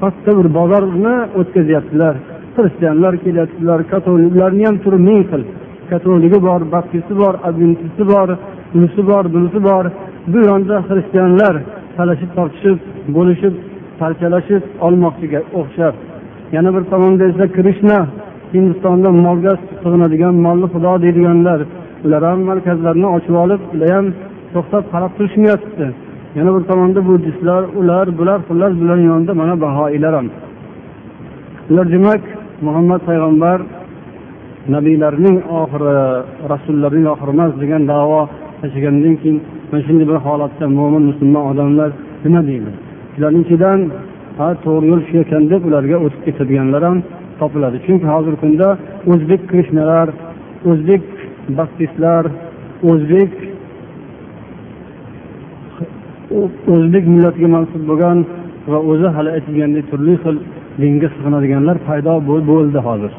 katta 0.00 0.30
bir 0.38 0.46
bozorni 0.58 1.16
o'tkazyaptilar. 1.40 2.14
Xristianlar 2.56 3.14
kelyaptilar 3.24 3.80
katoliklarni 3.92 4.64
ham 4.68 4.76
turi 4.84 4.98
ming 5.08 5.22
xil. 5.30 5.42
Katoligi 5.90 6.38
bor 6.48 6.60
baptisti 6.74 7.14
bor 7.22 7.34
adventisti 7.48 8.04
bor 8.12 8.28
unisi 8.76 9.02
bor 9.10 9.24
bunisi 9.34 9.60
bor. 9.68 9.84
Bu 10.32 10.38
yonda 10.50 10.76
xristianlar 10.88 11.54
talashib 11.96 12.30
tortishib 12.36 12.78
bo'lishib 13.16 13.54
parchalashib 14.00 14.62
olmoqchiga 14.86 15.40
o'xshab. 15.60 15.94
Yana 16.56 16.70
bir 16.74 16.82
tomonda 16.92 17.24
esa 17.30 17.46
krishna 17.56 17.98
hindistonda 18.54 19.08
molga 19.26 19.52
sig'inadigan 19.82 20.34
molli 20.46 20.66
xudo 20.74 20.92
deydiganlar 21.04 21.60
ular 22.04 22.22
ham 22.30 22.40
markazlarni 22.50 23.06
ochib 23.16 23.34
olib 23.44 23.60
ular 23.74 23.90
ham 23.96 24.06
to'xtab 24.54 24.84
qarab 24.92 25.12
turishmayapti. 25.16 25.86
Yana 26.38 26.50
bir 26.56 26.62
tomonda 26.70 27.00
buddistlar 27.08 27.62
ular 27.80 28.06
bular 28.18 28.38
xullas 28.48 28.72
bular 28.80 28.98
yonida 29.10 29.32
mana 29.40 29.54
bahoiylar 29.64 30.12
ham. 30.18 30.28
Ular 31.70 31.86
demak 31.94 32.22
muhammad 32.66 33.00
payg'ambar 33.08 33.58
nabiylarning 34.74 35.36
oxiri 35.60 35.94
rasullarning 36.52 37.06
oxiri 37.12 37.30
emas 37.36 37.52
degan 37.62 37.82
davo 37.92 38.20
tashlagandan 38.60 39.14
keyin 39.22 39.38
mana 39.74 39.86
shunday 39.88 40.06
bir 40.10 40.18
holatda 40.26 40.64
mo'min 40.78 41.02
musulmon 41.10 41.44
odamlar 41.50 41.90
nima 42.24 42.40
deydi 42.48 42.70
shularni 43.14 43.40
ichidan 43.44 43.78
ha 44.38 44.48
to'g'ri 44.64 44.86
yo'l 44.92 45.02
shu 45.08 45.14
ekan 45.24 45.42
deb 45.52 45.62
ularga 45.68 45.96
o'tib 46.04 46.20
ketadiganlar 46.26 46.82
ham 46.88 46.98
topiladi 47.40 47.78
chunki 47.86 48.06
hozirgi 48.14 48.38
kunda 48.42 48.68
o'zbek 49.12 49.40
krishnalar 49.50 50.08
o'zbek 50.70 51.02
baptistlar 51.58 52.24
o'zbek 52.90 53.32
o'zbek 56.74 57.04
millatiga 57.14 57.48
mansub 57.56 57.82
bo'lgan 57.90 58.18
va 58.72 58.78
o'zi 58.90 59.08
hali 59.16 59.30
aytilgandek 59.36 59.84
turli 59.90 60.14
xil 60.22 60.36
dinga 60.82 61.08
sig'inadiganlar 61.16 61.76
paydo 61.88 62.12
bo'ldi 62.30 62.78
hozir 62.88 63.12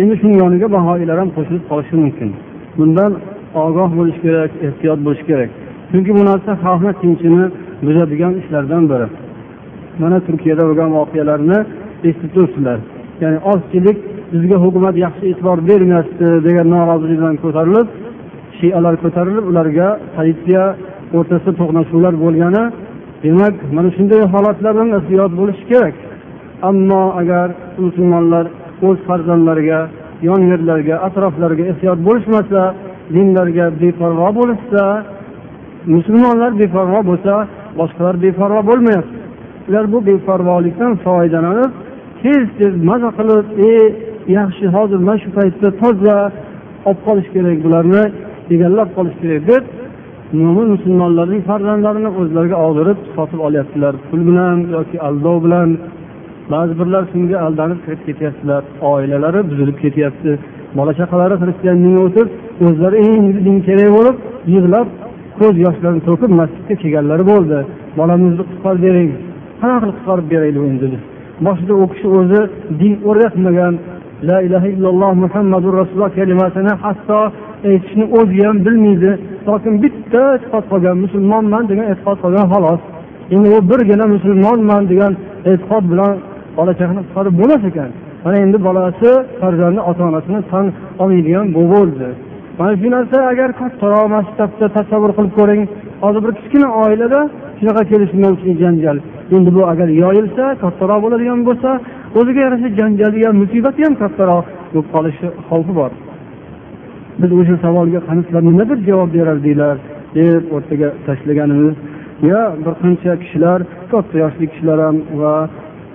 endi 0.00 0.14
shuni 0.20 0.36
yoniga 0.42 0.68
bahoiylar 0.76 1.16
ham 1.22 1.30
qo'shilib 1.36 1.64
qolishi 1.70 1.94
mumkin 2.04 2.30
bundan 2.78 3.12
ogoh 3.54 3.90
bo'lish 3.98 4.18
kerak 4.24 4.50
ehtiyot 4.66 5.00
bo'lish 5.06 5.22
kerak. 5.28 5.50
Chunki 5.90 6.10
bu 6.18 6.22
narsa 6.30 6.52
xalqni 6.64 6.92
tinchini 7.02 7.44
buzadigan 7.86 8.32
ishlardan 8.40 8.82
biri. 8.90 9.06
Mana 10.02 10.18
turkiyada 10.26 10.62
bo'lgan 10.68 10.90
voqealarni 10.98 11.58
eshitib 12.08 12.30
turibsizlar 12.34 12.78
ya'ni 13.22 13.38
ozchilik 13.52 13.98
bizga 14.32 14.56
hukumat 14.64 14.94
yaxshi 15.04 15.24
e'tibor 15.30 15.58
bermayapti 15.68 16.26
degan 16.46 16.66
norozilik 16.74 17.18
bilan 17.20 17.36
ko'tarilib 17.44 17.88
shialar 18.58 18.94
ko'tarilib 19.02 19.44
ularga 19.50 19.88
politsiya 20.16 20.64
o'rtasida 21.16 21.52
to'qnashuvlar 21.60 22.14
bo'lgani 22.24 22.64
demak 23.24 23.54
mana 23.76 23.88
shunday 23.96 24.22
holatlardan 24.34 24.88
ehtiyot 24.98 25.32
bo'lish 25.40 25.60
kerak. 25.70 25.94
Ammo 26.70 27.02
agar 27.20 27.48
musulmonlar 27.84 28.44
o'z 28.88 28.98
farzandlariga 29.08 29.80
yon 30.28 30.40
yerlarga 30.50 30.94
atroflariga 31.06 31.64
ehtiyot 31.72 31.98
bo'lishmasa 32.08 32.60
dinlarga 33.14 33.66
beparvo 33.82 34.28
bo'lishsa 34.38 34.82
musulmonlar 35.94 36.52
beparvo 36.62 37.00
bo'lsa 37.10 37.34
boshqalar 37.80 38.16
beparvo 38.24 38.60
bo'lmayapti. 38.70 39.16
Ular 39.68 39.84
bu 39.92 39.98
beparvolikdan 40.10 40.92
foydalanib 41.04 41.72
tez 42.22 42.44
tez 42.58 42.72
maza 42.88 43.10
qilib 43.18 43.46
e 43.70 43.72
yaxshi 44.38 44.66
hozir 44.76 45.00
mana 45.08 45.18
shu 45.22 45.28
paytda 45.38 45.68
toza 45.82 46.16
olib 46.88 47.00
qolish 47.06 47.28
kerak 47.34 47.58
bularni 47.64 48.02
egallab 48.54 48.88
qolish 48.96 49.16
kerak 49.22 49.42
deb 49.50 49.64
mo'min 50.40 50.66
musulmonlarning 50.74 51.42
farzandlarini 51.50 52.10
o'zlariga 52.20 52.56
oldirib 52.66 52.98
sotib 53.16 53.40
olyaptilar 53.46 53.94
pul 54.08 54.20
bilan 54.28 54.56
yoki 54.76 54.96
aldov 55.08 55.36
bilan. 55.46 55.68
Ba'zi 56.52 56.74
birlar 56.80 57.02
shunga 57.12 57.36
aldanib 57.46 57.78
kirib 57.84 58.02
ketyaptilar. 58.08 58.62
Oilalari 58.90 59.40
buzilib 59.50 59.76
ketyapti. 59.84 60.30
Bola 60.78 60.92
chaqalari 61.00 61.34
xristian 61.42 61.78
o'tib 62.06 62.28
o'zlari 62.66 62.96
eng 63.06 63.60
kerak 63.68 63.90
bo'lib 63.96 64.16
yig'lab 64.54 64.88
ko'z 65.38 65.54
yoshlarini 65.66 66.02
to'kib 66.08 66.30
masjidga 66.40 66.74
kelganlari 66.82 67.24
bo'ldi. 67.32 67.58
Bolamizni 67.98 68.42
qutqarib 68.50 68.80
bering 68.86 69.10
qanaqa 69.60 69.80
qilib 69.82 69.96
qutqarib 69.98 70.26
beraylik 70.32 70.64
endi 70.72 70.98
boshida 71.46 71.74
u 71.82 71.86
kishi 71.92 72.08
o'zi 72.18 72.40
din 72.80 72.94
o'rgatmagan 73.08 73.74
la 74.28 74.38
ilaha 74.46 74.68
illalloh 74.74 75.12
muhammadu 75.24 75.68
rasululloh 75.80 76.12
kalimasini 76.18 76.72
hatto 76.84 77.20
aytishni 77.70 78.04
o'zi 78.18 78.38
ham 78.46 78.56
bilmaydi. 78.66 79.10
Lekin 79.48 79.74
bitta 79.84 80.22
e'tiqod 80.36 80.64
qolgan 80.72 80.96
musulmonman 81.04 81.64
degan 81.70 81.86
e'tiqod 81.92 82.18
qolgan 82.24 82.46
xolos. 82.52 82.80
Endi 83.34 83.48
u 83.56 83.58
birgina 83.70 84.06
musulmonman 84.14 84.82
degan 84.92 85.12
e'tiqod 85.50 85.84
bilan 85.92 86.12
bola 86.58 86.72
chaqani 86.78 87.00
qutqarib 87.06 87.34
bo'lmas 87.40 87.62
ekan. 87.70 87.90
Mana 88.24 88.36
endi 88.44 88.58
bolasi 88.68 89.10
farzandi 89.40 89.80
ota 89.90 90.02
onasini 90.10 90.40
tan 90.50 90.66
olmaydigan 91.02 91.46
bo'ldi. 91.58 92.08
Mana 92.58 92.72
shu 92.80 92.88
narsa 92.96 93.18
agar 93.32 93.50
kattaroq 93.60 94.06
masshtabda 94.16 94.66
tasavvur 94.76 95.12
qilib 95.16 95.32
ko'ring 95.38 95.62
hozir 96.02 96.20
bir 96.24 96.32
kichkina 96.38 96.68
oilada 96.82 97.20
shunaqa 97.58 97.82
kelishmovchilik 97.90 98.58
janjal. 98.64 98.96
Endi 99.36 99.50
bu 99.56 99.62
agar 99.72 99.88
yoyilsa 100.02 100.44
kattaroq 100.62 101.00
bo'ladigan 101.04 101.40
bo'lsa 101.48 101.70
o'ziga 102.18 102.40
yarasha 102.46 102.68
janjali 102.80 103.18
ham 103.26 103.36
musibati 103.42 103.80
ham 103.86 103.94
kattaroq 104.02 104.46
bo'lib 104.72 104.88
qolishi 104.94 105.26
xavfi 105.48 105.72
bor. 105.80 105.90
Biz 107.20 107.30
o'sha 107.40 107.56
savolga 107.64 108.00
qani 108.08 108.20
sizlar 108.26 108.42
nima 108.48 108.64
deb 108.70 108.80
javob 108.88 109.10
berardinglar 109.16 109.76
deb 110.18 110.42
o'rtaga 110.56 110.88
tashlaganimiz. 111.06 111.76
Yo 112.30 112.40
bir 112.64 112.74
qancha 112.82 113.12
kishilar 113.22 113.58
katta 113.92 114.16
yoshli 114.24 114.46
kishilar 114.52 114.78
ham 114.86 114.96
va 115.20 115.34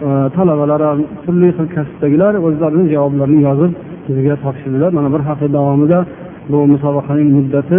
e, 0.08 0.10
talabalar 0.36 0.82
ham 0.90 1.00
turli 1.24 1.50
xil 1.58 1.68
kasbdagilar 1.76 2.34
o'zlarini 2.48 2.86
javoblarini 2.94 3.42
yozib 3.48 3.72
bizga 4.08 4.36
topshirdilar. 4.44 4.92
Mana 4.98 5.10
bir 5.16 5.22
hafta 5.30 5.48
davomida 5.58 6.00
bu 6.52 6.58
musobaqaning 6.74 7.30
muddati 7.38 7.78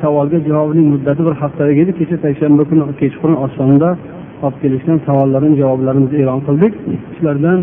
savolga 0.00 0.38
javobning 0.48 0.86
muddati 0.94 1.20
bir 1.26 1.34
haftalik 1.42 1.76
edi 1.82 1.92
kecha 1.98 2.16
payshanba 2.24 2.62
kuni 2.70 2.84
kechqurun 3.00 3.36
osmonda 3.46 3.90
olib 4.44 4.56
kelishgan 4.62 4.98
savollarni 5.06 5.56
javoblarimizni 5.62 6.16
e'lon 6.22 6.40
qildik. 6.46 6.72
Shulardan 7.16 7.58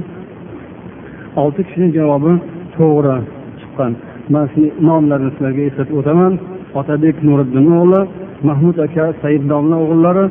olti 1.42 1.62
kishini 1.68 1.90
javobi 1.98 2.34
to'g'ri 2.76 3.18
chiqqan. 3.60 3.92
Man 4.34 4.46
nomlarini 4.88 5.32
sizlarga 5.36 5.62
eslatib 5.70 5.96
o'taman. 6.02 6.34
Otabek 6.80 7.16
nuriddin 7.28 7.66
o'g'li 7.80 8.02
mahmud 8.50 8.78
aka 8.86 9.06
said 9.22 9.44
domla 9.52 9.76
o'g'illari 9.84 10.26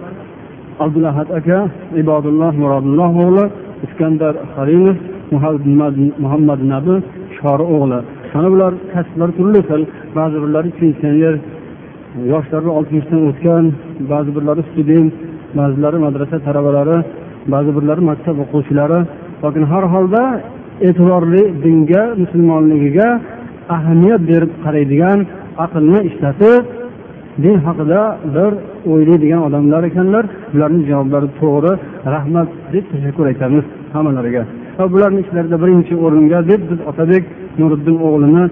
abdulahad 0.85 1.29
aka 1.39 1.59
ibodulloh 2.03 2.53
murodulloh 2.63 3.11
o'g'li 3.25 3.45
iskandar 3.87 4.35
halimov 4.55 4.97
muhammad 6.25 6.61
nabi 6.73 6.95
shori 7.37 7.65
o'g'li. 7.77 8.01
Mana 8.35 8.49
bular 8.53 8.73
kasblar 8.93 9.31
turli 9.39 9.61
xil 9.69 9.83
ba'zi 10.19 10.37
birlari 10.43 10.71
pensioner 10.81 11.35
yoshlari 12.33 12.69
oltmishdan 12.79 13.21
o'tgan 13.31 13.65
ba'zi 14.13 14.31
birlari 14.37 14.63
student 14.71 15.13
ba'zilari 15.59 15.99
madrasa 16.07 16.37
talabalari 16.47 16.97
ba'zi 17.53 17.71
birlari 17.77 18.03
maktab 18.11 18.37
o'quvchilari. 18.45 19.01
Lekin 19.43 19.65
har 19.73 19.85
holda 19.95 20.23
e'tiborli 20.89 21.43
dinga 21.65 22.03
musulmonligiga 22.23 23.09
ahamiyat 23.77 24.23
berib 24.31 24.53
qaraydigan 24.65 25.19
aqlni 25.65 25.99
ishlatib 26.09 26.63
din 27.45 27.57
haqida 27.67 28.01
bir 28.37 28.53
o'ylaydigan 28.93 29.41
odamlar 29.49 29.83
ekanlar. 29.91 30.25
Bularni 30.53 30.83
javoblari 30.91 31.29
to'g'ri 31.41 31.73
rahmat 32.15 32.49
deb 32.73 32.85
tashakkur 32.93 33.25
aytamiz 33.33 33.65
hammalariga. 33.95 34.43
Va 34.79 34.85
bularni 34.93 35.21
ichlarida 35.25 35.57
birinchi 35.63 35.95
o'ringa 36.05 36.39
deb 36.51 36.61
biz 36.71 36.81
otabek 36.91 37.25
nuriddin 37.60 37.98
o'g'lini 38.08 38.44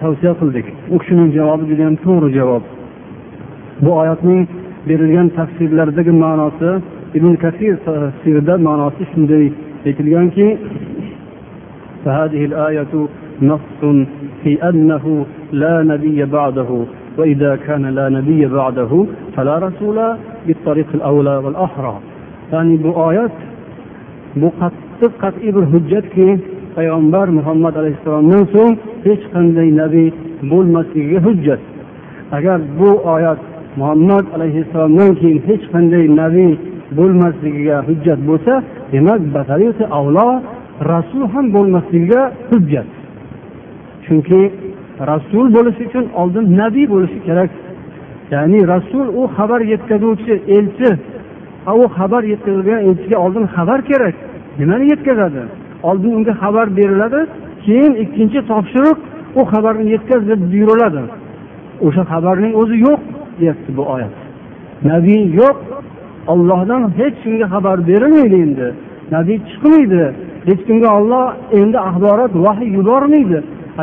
tavsiya 0.00 0.32
qildik 0.40 0.66
u 0.94 0.96
kishining 1.02 1.28
javobi 1.38 1.64
judayam 1.70 1.96
to'g'ri 2.04 2.28
javob 2.38 2.62
bu 3.84 3.90
oyatning 4.00 4.40
berilgan 4.88 5.28
tafsirlardagi 5.38 6.12
ma'nosi 6.24 6.70
ibn 7.18 7.32
kasir 7.44 7.74
tafsirida 7.86 8.54
ma'nosi 8.68 9.02
shunday 9.12 9.44
aytilganki 9.88 10.48
فهذه 12.04 12.42
الآية 12.50 12.94
نص 13.50 13.80
في 14.42 14.52
أنه 14.68 15.04
لا 15.62 15.74
نبي 15.92 16.18
بعده 16.24 16.70
وإذا 17.18 17.52
كان 17.66 17.84
لا 17.98 18.06
نبي 18.08 18.46
بعده 18.46 18.92
فلا 19.34 19.58
رسول 19.66 19.98
بالطريق 20.46 20.86
الأولى 20.98 21.36
والأحرى 21.44 21.94
يعني 22.52 22.74
بآيات 22.84 23.36
bu 24.40 24.48
qattiq 24.60 25.12
qat'iy 25.22 25.50
bir 25.56 25.64
hujjatki 25.72 26.26
payg'ambar 26.77 27.27
muhammad 27.37 27.75
alayhissalomdan 27.81 28.43
so'ng 28.53 28.73
hech 29.05 29.23
qanday 29.33 29.69
nabiy 29.81 30.09
bo'lmasligiga 30.51 31.19
hujjat. 31.27 31.61
Agar 32.37 32.59
bu 32.79 32.89
oyat 33.13 33.39
muhammad 33.79 34.25
alayhissalomdan 34.35 35.11
keyin 35.19 35.39
hech 35.49 35.63
qanday 35.73 36.03
nabiy 36.21 36.51
bo'lmasligiga 36.97 37.77
hujjat 37.87 38.19
bo'lsa 38.29 38.53
demak 38.93 39.19
avlo 39.99 40.27
rasul 40.91 41.23
ham 41.33 41.45
bo'lmasligiga 41.55 42.21
hujjat. 42.49 42.89
Chunki 44.05 44.41
rasul 45.11 45.45
bo'lish 45.55 45.79
uchun 45.85 46.05
oldin 46.21 46.45
nabiy 46.61 46.85
bo'lishi 46.93 47.19
kerak. 47.27 47.51
Ya'ni 48.33 48.59
rasul 48.73 49.07
u 49.19 49.21
xabar 49.35 49.61
yetkazuvchi 49.73 50.33
elchi 50.57 50.89
u 51.81 51.83
xabar 51.97 52.23
yetkazilgan 52.33 52.79
elchiga 52.87 53.17
oldin 53.25 53.45
xabar 53.55 53.79
kerak. 53.89 54.15
Nimani 54.59 54.85
yetkazadi? 54.93 55.41
Oldin 55.83 56.11
unga 56.17 56.33
xabar 56.43 56.67
beriladi 56.77 57.21
keyin 57.65 57.93
ikkinchi 58.03 58.39
topshiriq 58.51 58.97
u 59.39 59.41
xabarni 59.51 59.85
yetkaz 59.93 60.21
deb 60.29 60.41
buyuriladi. 60.51 61.01
O'sha 61.85 62.03
xabarning 62.11 62.53
o'zi 62.61 62.77
yo'q 62.87 63.01
deyapti 63.39 63.71
bu 63.77 63.83
oyat. 63.93 64.15
Nabiy 64.91 65.23
yo'q 65.39 65.57
ollohdan 66.33 66.81
hech 66.99 67.15
kimga 67.23 67.47
xabar 67.53 67.77
berilmaydi 67.89 68.37
endi. 68.45 68.67
Nabiy 69.15 69.37
chiqmaydi 69.49 70.03
hech 70.47 70.61
kimga 70.67 70.89
olloh 70.97 71.25
endi 71.59 71.77
axborot 71.87 72.33
vahiy 72.45 72.69
yubormaydi. 72.77 73.39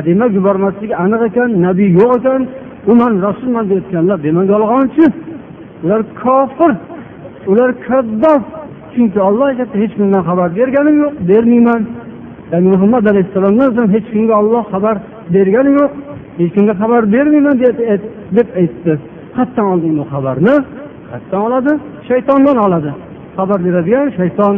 Demak 0.07 0.31
yubormasligi 0.39 0.95
aniq 1.05 1.23
ekan 1.29 1.51
nabiy 1.67 1.91
yo'q 1.99 2.13
ekan 2.19 2.43
u 2.91 2.93
man 3.01 3.13
rasulman 3.27 3.65
deyotganlar 3.71 4.19
demak 4.27 4.47
yolg'onchi. 4.55 5.05
Ular 5.85 6.03
kofir 6.23 6.73
ular 7.51 7.71
kaddob. 7.87 8.43
Chunki 8.97 9.21
olloh 9.29 9.47
aytyapti 9.51 9.77
hech 9.83 9.93
kimdan 9.99 10.23
xabar 10.29 10.49
berganim 10.59 10.97
yo'q 11.05 11.15
bermayman 11.31 11.83
ya'ni 12.53 12.69
muhammad 12.75 13.05
alayhissalomdan 13.13 13.71
so'ng 13.77 13.91
hech 13.95 14.07
kimga 14.13 14.35
olloh 14.43 14.63
xabar 14.73 14.97
bergani 15.35 15.71
yo'q 15.81 15.93
hech 16.41 16.53
kimga 16.55 16.75
xabar 16.83 17.03
bermayman 17.15 17.57
deb 18.37 18.49
aytdi 18.61 18.93
qayerdan 19.37 19.67
oldi 19.73 19.89
bu 19.99 20.05
xabarni 20.13 20.55
qayerdan 21.11 21.41
oladi 21.47 21.73
shaytondan 22.09 22.59
oladi 22.67 22.91
xabar 23.37 23.59
beradigan 23.67 24.09
shayton 24.19 24.55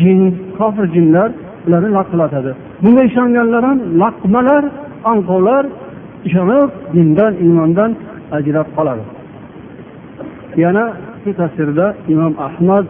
jin 0.00 0.20
kofir 0.58 0.86
jinlar 0.94 1.28
ularni 1.66 1.90
laqillatadi 1.98 2.50
bunga 2.82 3.02
ishonganlar 3.10 3.62
ham 3.68 3.78
laqmalar 4.02 4.62
anqovlar 5.12 5.64
ishonib 6.28 6.70
dindan 6.94 7.32
iymondan 7.44 7.90
ajrab 8.36 8.68
qoladi 8.76 9.04
yana 10.62 10.84
shu 11.22 11.30
tafsirda 11.40 11.86
imom 12.12 12.34
ahmad 12.48 12.86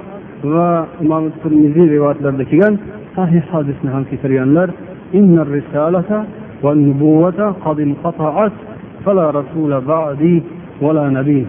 va 0.54 0.70
imom 1.04 1.24
termiziy 1.44 1.88
rivoyatlarida 1.96 2.46
kelgan 2.52 2.76
sahih 3.16 3.44
hadisni 3.52 3.90
ham 3.96 4.04
keltirganlar 4.10 4.70
والنبوة 6.64 7.56
قد 7.66 7.80
انقطعت 7.80 8.52
فلا 9.06 9.30
رسول 9.30 9.82
بعدي 9.82 10.44
ولا 10.82 11.10
نبي 11.10 11.46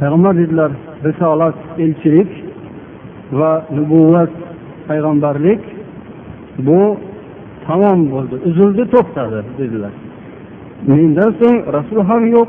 payg'ambar 0.00 0.32
dedilar 0.42 0.70
risolat 1.04 1.56
elchilik 1.84 2.30
va 3.38 3.52
nubuvvat 3.76 4.32
payg'ambarlik 4.88 5.60
bu 6.66 6.80
tamom 7.66 8.00
bo'ldi 8.12 8.36
uzildi 8.48 8.84
to'xtadi 8.94 9.40
dedilar 9.58 9.92
mendan 10.90 11.30
so'ng 11.40 11.58
rasul 11.76 11.98
ham 12.10 12.22
yo'q 12.36 12.48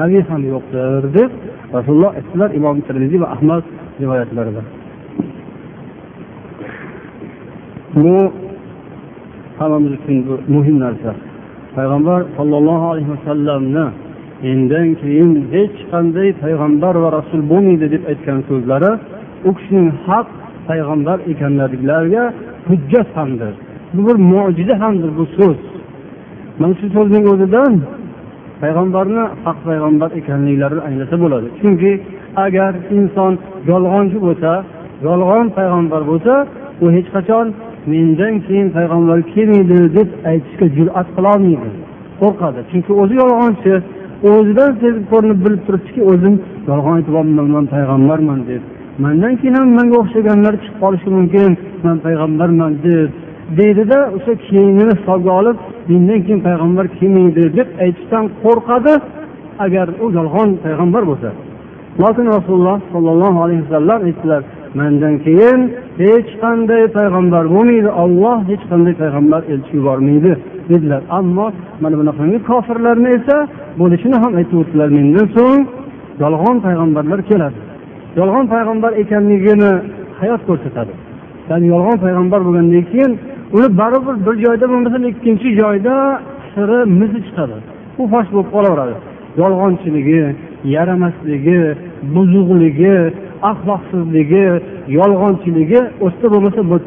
nabiy 0.00 0.22
ham 0.30 0.42
yo'qdir 0.52 1.02
deb 1.16 1.30
rasululloh 1.76 2.12
aytdilar 2.18 2.50
imom 2.58 2.76
termiziy 2.88 3.20
va 3.24 3.28
ahmad 3.36 3.64
rivoyatlarida. 4.01 4.61
Bu 7.95 8.31
hammamiz 9.59 9.91
uchun 9.97 10.17
muhim 10.55 10.79
narsa. 10.79 11.11
Payg'ambar 11.75 12.19
sollallohu 12.37 12.85
alayhi 12.91 13.09
vasallamni 13.15 13.85
mendan 14.43 14.87
keyin 15.01 15.31
hech 15.53 15.77
qanday 15.91 16.29
payg'ambar 16.43 16.95
va 17.03 17.09
rasul 17.17 17.41
bo'lmaydi 17.51 17.85
deb 17.93 18.03
aytgan 18.11 18.39
so'zlari 18.49 18.91
u 19.47 19.51
kishining 19.57 19.89
haq 20.07 20.27
payg'ambar 20.69 21.17
ekanliklariga 21.31 22.23
hujjat 22.69 23.09
hamdir. 23.17 23.53
Bu 23.95 24.01
bir 24.07 24.17
mo'jiza 24.33 24.75
hamdir 24.83 25.11
bu 25.19 25.25
so'z. 25.37 25.59
Mana 26.59 26.73
shu 26.79 26.87
so'zning 26.95 27.23
o'zidan 27.33 27.73
payg'ambarni 28.61 29.23
haq 29.45 29.57
payg'ambar 29.69 30.09
ekanliklarini 30.19 30.81
anglasa 30.87 31.15
bo'ladi. 31.23 31.47
Chunki 31.61 31.91
agar 32.45 32.73
inson 32.97 33.33
yolg'onchi 33.71 34.17
bo'lsa 34.25 34.51
yolg'on 35.07 35.47
payg'ambar 35.57 36.01
bo'lsa 36.11 36.33
u 36.83 36.85
hech 36.95 37.09
qachon 37.15 37.45
mendan 37.91 38.35
keyin 38.45 38.67
payg'ambar 38.77 39.19
kelmaydi 39.33 39.79
deb 39.97 40.09
aytishga 40.31 40.67
jur'at 40.77 41.07
qilolmaydi 41.15 41.69
qo'rqadi. 42.21 42.59
Chunki 42.71 42.91
o'zi 43.01 43.15
yolg'onchi 43.23 43.73
o'zidan 44.31 44.71
sezib 44.81 45.05
ko'rinib 45.11 45.39
bilib 45.45 45.61
turibdiki 45.67 46.01
o'zim 46.11 46.35
yolg'on 46.69 46.93
aytyapman 46.99 47.47
man 47.55 47.65
payg'ambarman 47.75 48.39
deb. 48.49 48.61
Mandan 49.03 49.33
keyin 49.39 49.55
ham 49.59 49.69
manga 49.77 49.95
o'xshaganlar 50.03 50.53
chiqib 50.61 50.77
qolishi 50.83 51.09
mumkin 51.17 51.51
man 51.85 51.97
payg'ambarman 52.05 52.73
deb. 52.87 53.09
Deydida 53.59 53.99
o'sha 54.15 54.33
keyinini 54.47 54.93
hisobga 54.99 55.31
olib 55.39 55.57
mendan 55.89 56.19
keyin 56.25 56.41
payg'ambar 56.47 56.85
kelmaydi 56.97 57.43
deb 57.57 57.67
aytishdan 57.83 58.25
qo'rqadi. 58.43 58.93
Agar 59.65 59.87
u 60.03 60.05
yolg'on 60.17 60.49
payg'ambar 60.65 61.03
bo'lsa. 61.11 61.29
Lokin 62.01 62.25
rasululloh 62.37 62.77
sollallohu 62.93 63.37
alayhi 63.45 63.61
vasallam 63.65 63.99
aytdilar 64.09 64.41
mandan 64.79 65.15
keyin 65.25 65.59
hech 66.03 66.29
qanday 66.43 66.83
payg'ambar 66.97 67.43
bo'lmaydi 67.55 67.89
olloh 68.03 68.37
hech 68.49 68.63
qanday 68.71 68.93
payg'ambar 69.03 69.41
elchi 69.53 69.73
yubormaydi 69.79 70.31
dedilar. 70.69 71.01
Ammo 71.09 71.47
mana 71.81 71.95
bunaqangi 71.99 72.37
kofirlarni 72.49 73.09
esa 73.17 73.37
bo'lishini 73.79 74.17
ham 74.23 74.31
aytib 74.39 74.57
o'tdilar. 74.61 74.89
Mendan 74.97 75.27
so'ng 75.35 75.61
yolg'on 76.23 76.57
payg'ambarlar 76.65 77.19
keladi. 77.29 77.59
Yolg'on 78.19 78.45
payg'ambar 78.53 78.91
ekanligini 79.01 79.71
hayot 80.19 80.41
ko'rsatadi. 80.49 80.93
Ya'ni 81.49 81.65
yolg'on 81.73 81.97
payg'ambar 82.05 82.39
bo'lgandan 82.47 82.83
keyin 82.91 83.11
uni 83.55 83.67
baribir 83.79 84.15
bir 84.25 84.35
joyda 84.45 84.65
bo'lmasa 84.71 84.97
ikkinchi 85.13 85.49
joyda 85.61 85.95
siri 86.53 86.79
mizi 86.99 87.19
chiqadi. 87.27 87.55
U 88.01 88.03
fosh 88.11 88.29
bo'lib 88.33 88.49
qolaveradi. 88.55 88.95
Yolg'onchiligi 89.41 90.21
yaramasligi 90.75 91.59
buzuqligi 92.15 92.95
axloqsizligi 93.51 94.45
yolg'onchiligi 94.99 95.79
u 96.05 96.07
bo'lmasa 96.33 96.61
bu 96.71 96.77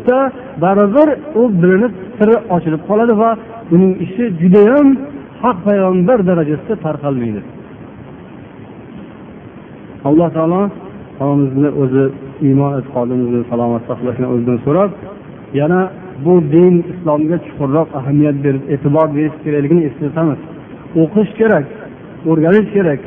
baribir 0.62 1.08
u 1.40 1.42
bilinib 1.62 1.92
siri 2.18 2.34
ochilib 2.54 2.82
qoladi 2.88 3.14
va 3.22 3.30
uning 3.74 3.92
ishi 4.04 4.24
judayam 4.40 4.88
haq 5.42 5.56
payg'ambar 5.66 6.18
darajasida 6.30 6.74
tarqalmaydi. 6.86 7.40
Alloh 10.08 10.28
taolo 10.36 10.60
hammamizni 11.18 11.68
o'zi 11.82 12.04
iymon 12.46 12.72
e'tiqodimizni 12.78 13.40
salomat 13.50 13.82
saqlashni 13.90 14.26
o'zidan 14.32 14.58
so'rab 14.66 14.90
yana 15.60 15.80
bu 16.24 16.34
din 16.54 16.74
islomga 16.92 17.36
chuqurroq 17.46 17.88
ahamiyat 17.98 18.36
berib 18.44 18.62
e'tibor 18.74 19.06
berish 19.16 19.36
kerakligini 19.44 19.82
eslatamiz. 19.88 20.40
O'qish 21.02 21.32
kerak. 21.40 21.66
O'rganish 22.30 22.68
kerak. 22.76 23.00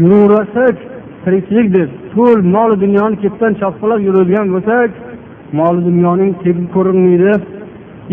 Yuraversak 0.00 0.76
tirikchilik 1.24 1.68
deb 1.76 1.88
pul 2.12 2.38
mol 2.54 2.70
dunyoni 2.84 3.16
ketdan 3.22 3.52
chopqilab 3.60 4.00
yuradigan 4.06 4.46
bo'lsak 4.54 4.90
mol 5.58 5.74
dunyoning 5.88 6.32
tegi 6.44 6.64
ko'rinmaydi 6.74 7.32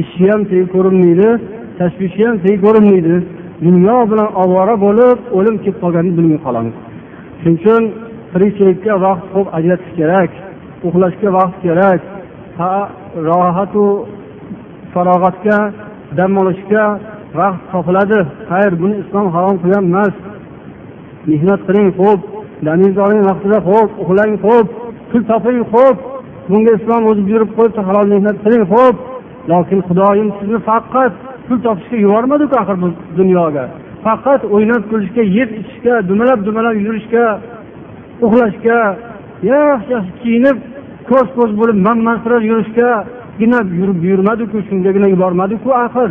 ishi 0.02 0.24
ham 0.32 0.42
tegi 0.52 0.66
ko'rinmaydi 0.76 1.30
tashvishi 1.80 2.22
ham 2.28 2.36
tegi 2.44 2.58
ko'rinmaydi. 2.66 3.16
Dunyo 3.68 3.98
bilan 4.12 4.30
ovora 4.44 4.76
bo'lib 4.86 5.18
o'lim 5.38 5.56
kelib 5.64 5.78
qolganini 5.84 6.14
bilmay 6.18 6.40
qolamiz. 6.46 6.76
Shuning 7.40 7.58
uchun 7.60 7.82
tirikchilikka 8.34 8.94
vaqt 9.06 9.26
ko'p 9.34 9.48
ajratish 9.58 9.94
kerak 10.00 10.32
uxlashga 10.88 11.30
vaqt 11.38 11.56
kerak. 11.66 12.02
Ha 12.60 12.74
rohatu 13.28 13.86
farog'atga 14.94 15.58
dam 16.18 16.32
olishga 16.42 16.84
vaqt 17.40 17.62
topiladi. 17.72 18.20
Xayr 18.50 18.72
buni 18.82 18.96
islom 19.04 19.28
harom 19.36 19.56
qilgan 19.64 19.86
emas. 19.92 20.14
Mehnat 21.28 21.62
qiling 21.68 21.90
xo'p. 22.00 22.20
Damingiz 22.66 22.98
oling 23.06 23.22
vaqtida 23.30 23.60
xo'p. 23.68 23.90
Uxlang 24.02 24.34
xo'p. 24.44 24.68
Pul 25.10 25.22
toping 25.30 25.62
xo'p. 25.74 25.98
Bunga 26.50 26.72
islom 26.80 27.04
o'zi 27.10 27.22
buyurib 27.28 27.52
qo'yibdi 27.58 27.82
halol 27.88 28.08
mehnat 28.14 28.38
qiling 28.44 28.64
xo'p. 28.72 28.96
Lokin 29.52 29.80
xudoyim 29.88 30.30
sizni 30.40 30.60
faqat 30.70 31.14
pul 31.48 31.58
topishga 31.66 31.98
yubormadiku 32.06 32.56
axir 32.62 32.78
bu 32.84 32.88
dunyoga. 33.20 33.66
Faqat 34.06 34.42
o'ynab 34.56 34.84
kulishga 34.92 35.24
yeb 35.38 35.50
ichishga 35.60 35.94
dumalab 36.10 36.40
dumalab 36.48 36.76
yurishga 36.86 37.26
uxlashga 38.26 38.80
yaxshi 39.52 39.90
yaxshi 39.96 40.14
kiyinib 40.22 40.58
ko'z 41.10 41.28
ko'z 41.38 41.52
bo'lib 41.60 41.78
manmansirab 41.88 42.44
yurishgagina 42.50 43.60
yurib 43.80 43.98
buyurmadiku 44.04 44.58
shungagina 44.70 45.08
yubormadiku 45.14 45.70
axir. 45.86 46.10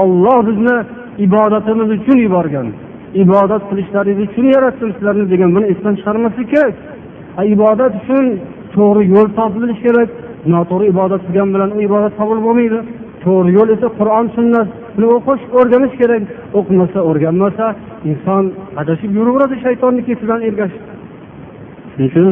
Olloh 0.00 0.38
bizni 0.48 0.76
ibodatimiz 1.26 1.88
uchun 1.96 2.18
yuborgan. 2.26 2.66
Ibodat 3.14 3.62
qilishlaringiz 3.70 4.28
uchun 4.28 4.46
yaratdim 4.54 4.90
sizlarni 4.96 5.26
degan 5.32 5.50
buni 5.56 5.66
esdan 5.72 5.94
chiqarmaslik 5.98 6.48
kerak. 6.54 6.74
Ibodat 7.54 7.92
uchun 8.00 8.24
to'g'ri 8.74 9.02
yo'l 9.14 9.28
topilishi 9.38 9.82
kerak. 9.86 10.08
Noto'g'ri 10.54 10.84
ibodat 10.92 11.20
qilgan 11.26 11.48
bilan 11.54 11.70
u 11.76 11.78
ibodat 11.88 12.12
qabul 12.20 12.38
bo'lmaydi. 12.46 12.78
To'g'ri 13.24 13.50
yo'l 13.58 13.68
esa 13.76 13.88
qur'on 13.98 14.26
sunnatni 14.36 15.06
o'qish 15.16 15.42
o'rganish 15.58 15.94
kerak. 16.00 16.22
O'qimasa 16.58 16.98
o'rganmasa 17.08 17.66
inson 18.10 18.44
adashib 18.80 19.10
yuraveradi 19.18 19.56
shaytonni 19.64 20.02
ketidan 20.08 20.40
ergashib. 20.48 20.82
Shuning 21.92 22.08
uchun 22.10 22.28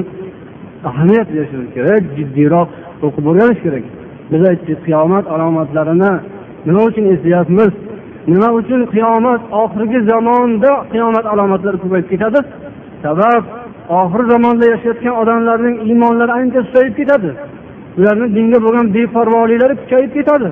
ahamiyat 0.90 1.28
berishimiz 1.34 1.68
kerak 1.76 2.02
jiddiyroq 2.16 2.68
o'qib 3.06 3.24
o'rganish 3.30 3.60
kerak. 3.66 3.84
Biz 4.30 4.42
aytdik 4.50 4.78
qiyomat 4.86 5.24
alomatlarini 5.34 6.12
nima 6.66 6.82
uchun 6.90 7.04
eslayapmiz 7.14 7.72
nima 8.32 8.48
uchun 8.58 8.80
qiyomat 8.94 9.42
oxirgi 9.62 10.00
zamonda 10.10 10.70
qiyomat 10.92 11.26
alomatlari 11.32 11.78
ko'payib 11.82 12.06
ketadi? 12.12 12.40
Sabab 13.04 13.42
oxir 14.00 14.22
zamonda 14.32 14.64
yashayotgan 14.74 15.14
odamlarning 15.22 15.76
iymonlari 15.88 16.32
ancha 16.40 16.60
susayib 16.66 16.94
ketadi. 17.00 17.30
Ularni 17.98 18.26
dinga 18.36 18.58
bo'lgan 18.64 18.86
beparvoliklari 18.96 19.74
kuchayib 19.80 20.12
ketadi. 20.16 20.48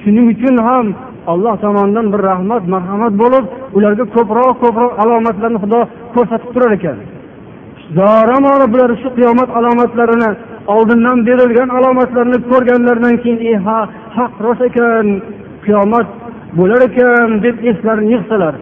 Shuning 0.00 0.26
uchun 0.34 0.56
ham 0.68 0.86
alloh 1.32 1.54
tomonidan 1.64 2.06
bir 2.12 2.20
rahmat 2.30 2.62
marhamat 2.74 3.12
bo'lib 3.22 3.44
ularga 3.76 4.04
ko'proq 4.16 4.54
ko'proq 4.62 4.92
alomatlarni 5.02 5.58
xudo 5.64 5.80
ko'rsatib 6.14 6.50
turar 6.54 6.72
ekan. 6.78 6.98
Doramora 7.98 8.66
bular 8.72 8.90
shu 9.02 9.08
qiyomat 9.18 9.50
alomatlarini 9.58 10.30
oldindan 10.74 11.18
berilgan 11.28 11.68
alomatlarni 11.78 12.38
ko'rganlaridan 12.50 13.14
keyin 13.22 13.38
e 13.52 13.54
ha 13.66 13.78
haq 14.16 14.32
rost 14.44 14.62
ekan 14.68 15.06
qiyomat 15.64 16.06
bo'lar 16.58 16.80
ekan 16.88 17.30
deb 17.44 17.56
eslarini 17.70 18.10
yig'salar 18.14 18.54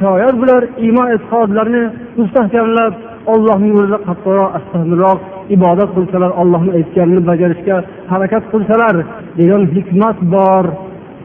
shoyat 0.00 0.34
bular 0.40 0.62
iymon 0.84 1.08
e'tiqodlarini 1.14 1.84
mustahkamlab 2.20 2.94
ollohning 3.32 3.72
yo'lida 3.76 3.98
qattiqroq 4.08 4.50
astahmilroq 4.58 5.20
ibodat 5.56 5.90
qilsalar 5.96 6.30
ollohni 6.42 6.70
aytganini 6.78 7.22
bajarishga 7.30 7.76
harakat 8.12 8.44
qilsalar 8.52 8.94
degan 9.38 9.62
hikmat 9.76 10.18
bor. 10.34 10.64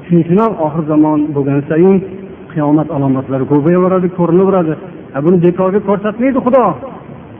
Shuning 0.05 0.23
uchun 0.25 0.39
ham 0.43 0.53
oxir 0.65 0.83
zamon 0.91 1.19
bo'lgan 1.35 1.59
sayin 1.69 1.95
qiyomat 2.51 2.87
alomatlari 2.95 3.45
ko'payaveradi 3.51 4.07
ko'rinaveradi 4.19 4.73
buni 5.25 5.37
bekorga 5.45 5.79
ko'rsatmaydi 5.89 6.39
xudo. 6.45 6.65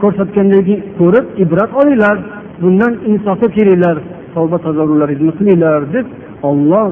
Ko'rsatgandan 0.01 0.61
keyin 0.67 0.81
ko'rib 0.99 1.25
ibrat 1.43 1.71
olinglar 1.81 2.17
bundan 2.61 2.93
insofga 3.11 3.47
kelinglar 3.57 3.97
tavba 4.35 4.57
tazarrularingizni 4.65 5.33
qilinglar 5.39 5.79
deb 5.95 6.05
olloh 6.49 6.87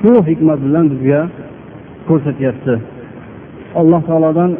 shu 0.00 0.12
hikmat 0.28 0.58
bilan 0.66 0.84
bizga 0.92 1.20
ko'rsatyapti. 2.08 2.74
Alloh 3.80 4.00
taolodan 4.08 4.50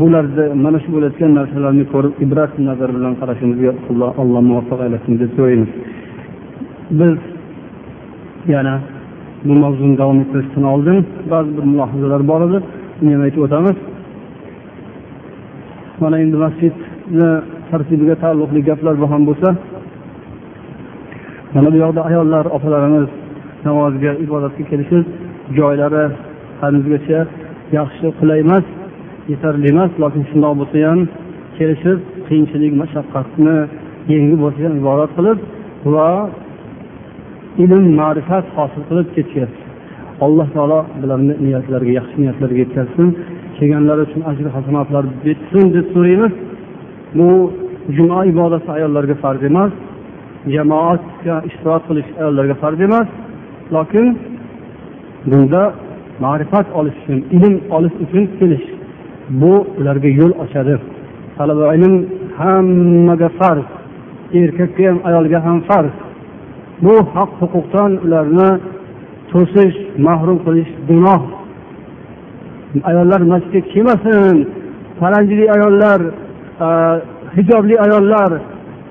bularni 0.00 0.44
mana 0.64 0.78
shu 0.82 0.88
bo'layotgan 0.94 1.30
narsalarni 1.38 1.84
ko'rib 1.92 2.14
ibrat 2.24 2.52
nazar 2.68 2.90
bilan 2.96 3.12
qarashimizga 3.20 3.72
alloh 4.22 4.42
muvaffaq 4.50 4.80
aylasin 4.86 5.12
deb 5.20 5.30
so'raymiz. 5.36 5.70
Biz 6.98 7.16
yana 8.54 8.74
bu 9.46 9.54
mavzuni 9.64 9.94
davom 10.00 10.18
ettirishdan 10.24 10.64
oldin 10.74 10.98
ba'zi 11.32 11.50
bir 11.56 11.64
mulohazalar 11.72 12.22
bor 12.30 12.40
edi. 12.46 12.58
Uni 13.02 13.10
ham 13.14 13.22
aytib 13.26 13.42
o'tamiz. 13.46 13.76
Mana 16.02 16.16
endi 16.24 16.36
masjidni 16.44 17.30
tartibiga 17.70 18.14
taalluqli 18.22 18.60
gaplar 18.68 18.94
ham 19.12 19.22
bo'lsa 19.28 19.48
mana 21.54 21.68
bu 21.72 21.76
yoqda 21.84 22.00
ayollar 22.10 22.44
opalarimiz 22.56 23.08
namozga 23.64 24.10
ibodatga 24.24 24.64
kelishi 24.70 24.98
joylari 25.58 26.04
hanuzgacha 26.60 27.20
yaxshi 27.78 28.06
qulay 28.18 28.38
emas 28.46 28.64
yetarli 29.32 29.66
emas 29.74 29.90
lokin 30.02 30.22
shundoq 30.30 30.54
bo'lsa 30.60 30.76
ham 30.88 31.00
kelishib 31.58 31.98
qiyinchilik 32.26 32.72
mashaqqatni 32.82 33.56
yengib 34.12 34.38
bo'lsa 34.44 34.60
ham 34.66 34.74
ibodat 34.82 35.10
qilib 35.16 35.38
va 35.94 36.08
ilm 37.64 37.84
ma'rifat 38.00 38.44
hosil 38.56 38.82
qilib 38.88 39.08
ketishyapti. 39.16 39.62
Alloh 40.24 40.48
taolo 40.56 40.80
bularni 41.00 41.34
niyatlariga 41.46 41.92
yaxshi 42.00 42.16
niyatlarga 42.22 42.58
yetkazsin. 42.64 43.08
Kelganlari 43.56 44.02
uchun 44.06 44.22
ajr 44.30 44.46
hasanatlar 44.56 45.04
bersin 45.24 45.64
deb 45.76 45.86
so'raymiz. 45.94 46.32
Bu 47.18 47.28
juma 47.96 48.18
ibodati 48.32 48.68
ayollarga 48.76 49.16
farz 49.24 49.42
emas 49.50 49.72
jamoatga 50.54 51.36
ishtirok 51.48 51.82
qilish 51.88 52.08
ayollarga 52.20 52.54
farz 52.62 52.80
emas. 52.88 53.08
Lokin 53.74 54.18
bunda 55.30 55.62
ma'rifat 56.24 56.66
olish 56.78 56.98
uchun 57.02 57.18
ilm 57.36 57.54
olish 57.76 57.96
uchun 58.04 58.24
kelish 58.38 58.66
bu 59.40 59.52
ularga 59.78 60.08
yo'l 60.20 60.32
ochadi. 60.44 60.76
Talaba 61.38 61.74
ilm 61.76 61.94
hammaga 62.38 63.28
farz 63.38 63.66
erkakka 64.38 64.82
ham 64.88 64.98
ayolga 65.08 65.38
ham 65.46 65.58
farz. 65.68 65.94
Bu 66.84 66.94
haq 67.14 67.30
huquqdan 67.40 67.92
ularni 68.04 68.50
to'sish 69.30 69.76
mahrum 70.06 70.38
qilish 70.46 70.70
gunoh. 70.88 71.22
Ayollar 72.90 73.20
masjidga 73.32 73.60
kelmasin 73.72 74.36
paranjili 75.00 75.44
ayollar 75.54 76.00
hijobli 77.36 77.74
ayollar 77.84 78.30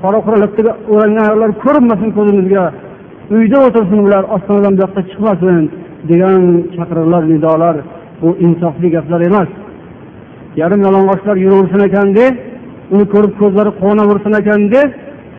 qora 0.01 0.19
qora 0.25 0.37
labtaga 0.43 0.71
o'rangan 0.93 1.23
ayollar 1.27 1.51
ko'rinmasin 1.63 2.09
ko'zimizga. 2.17 2.65
Uyda 3.31 3.57
o'tirsin 3.67 3.99
ular 4.05 4.23
ostonadan 4.35 4.73
bu 4.77 4.81
yoqqa 4.83 5.01
chiqmasin 5.09 5.63
degan 6.09 6.41
chaqiriqlar 6.75 7.23
nidolar 7.33 7.75
bu 8.21 8.29
insofli 8.45 8.87
gaplar 8.95 9.21
emas. 9.29 9.49
Yarim 10.61 10.81
yalang'ochlar 10.87 11.35
yuraversin 11.43 11.81
ekan 11.87 12.07
de 12.17 12.25
uni 12.93 13.05
ko'rib 13.13 13.33
ko'zlari 13.41 13.71
quvonaversin 13.79 14.33
ekan 14.41 14.61
de 14.73 14.81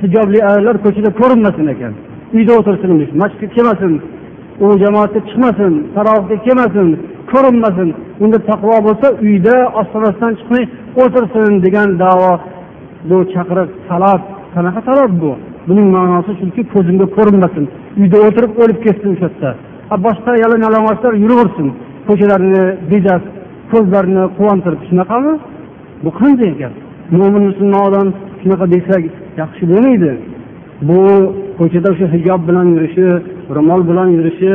hijobli 0.03 0.38
ayollar 0.49 0.77
ko'chada 0.85 1.11
ko'rinmasin 1.20 1.66
ekan 1.75 1.92
uyda 2.37 2.53
o'tirsin 2.59 2.90
masjidga 3.22 3.49
kelmasin 3.57 3.92
u 4.64 4.66
jamoatga 4.83 5.20
chiqmasin 5.29 5.72
tarovihga 5.94 6.37
kelmasin 6.46 6.88
ko'rinmasin. 7.33 7.88
Unda 8.25 8.38
taqvo 8.51 8.77
bo'lsa 8.87 9.07
uyda 9.27 9.57
ostonasidan 9.81 10.33
chiqmay 10.38 10.64
o'tirsin 11.03 11.53
degan 11.64 11.88
davo 12.03 12.33
bu 13.09 13.16
chaqiriq 13.35 13.70
talab 13.88 14.20
qanaqa 14.55 14.81
talab 14.88 15.12
bu? 15.22 15.33
Buning 15.68 15.88
ma'nosi 15.96 16.33
shuki 16.40 16.62
ko'zimga 16.74 17.07
ko'rinmasin. 17.16 17.64
Uyda 18.00 18.18
o'tirib 18.26 18.52
o'lib 18.62 18.79
ketsin 18.87 19.09
o'sha 19.14 19.29
yerda. 19.29 19.50
Boshqa 20.07 20.33
yalang 20.42 20.61
yalang'ochlar 20.66 21.12
yuraversin. 21.22 21.68
Ko'chalarni 22.09 22.64
bezab 22.90 23.22
ko'zlarini 23.72 24.24
quvontirib 24.38 24.83
shunaqami? 24.88 25.33
Bu 26.05 26.11
qanday 26.20 26.52
gap? 26.61 26.74
Mo'min 27.18 27.42
musulmon 27.48 27.83
odam 27.88 28.09
shunaqa 28.40 28.66
desak 28.74 29.02
yaxshi 29.42 29.64
bo'lmaydi. 29.72 30.12
Bu 30.88 31.00
ko'chada 31.59 31.88
o'sha 31.94 32.07
hijob 32.14 32.40
bilan 32.48 32.66
yurishi 32.74 33.07
ro'mol 33.57 33.81
bilan 33.90 34.09
yurishi 34.16 34.52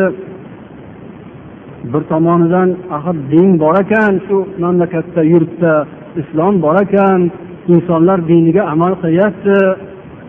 bir 1.91 2.03
tomonidan 2.11 2.69
axir 2.97 3.15
din 3.31 3.49
bor 3.63 3.75
ekan 3.83 4.13
shu 4.25 4.37
mamlakatda 4.63 5.21
yurtda 5.33 5.73
islom 6.21 6.53
bor 6.65 6.75
ekan. 6.85 7.19
Insonlar 7.73 8.19
diniga 8.29 8.63
amal 8.73 8.93
qilyapti. 9.03 9.57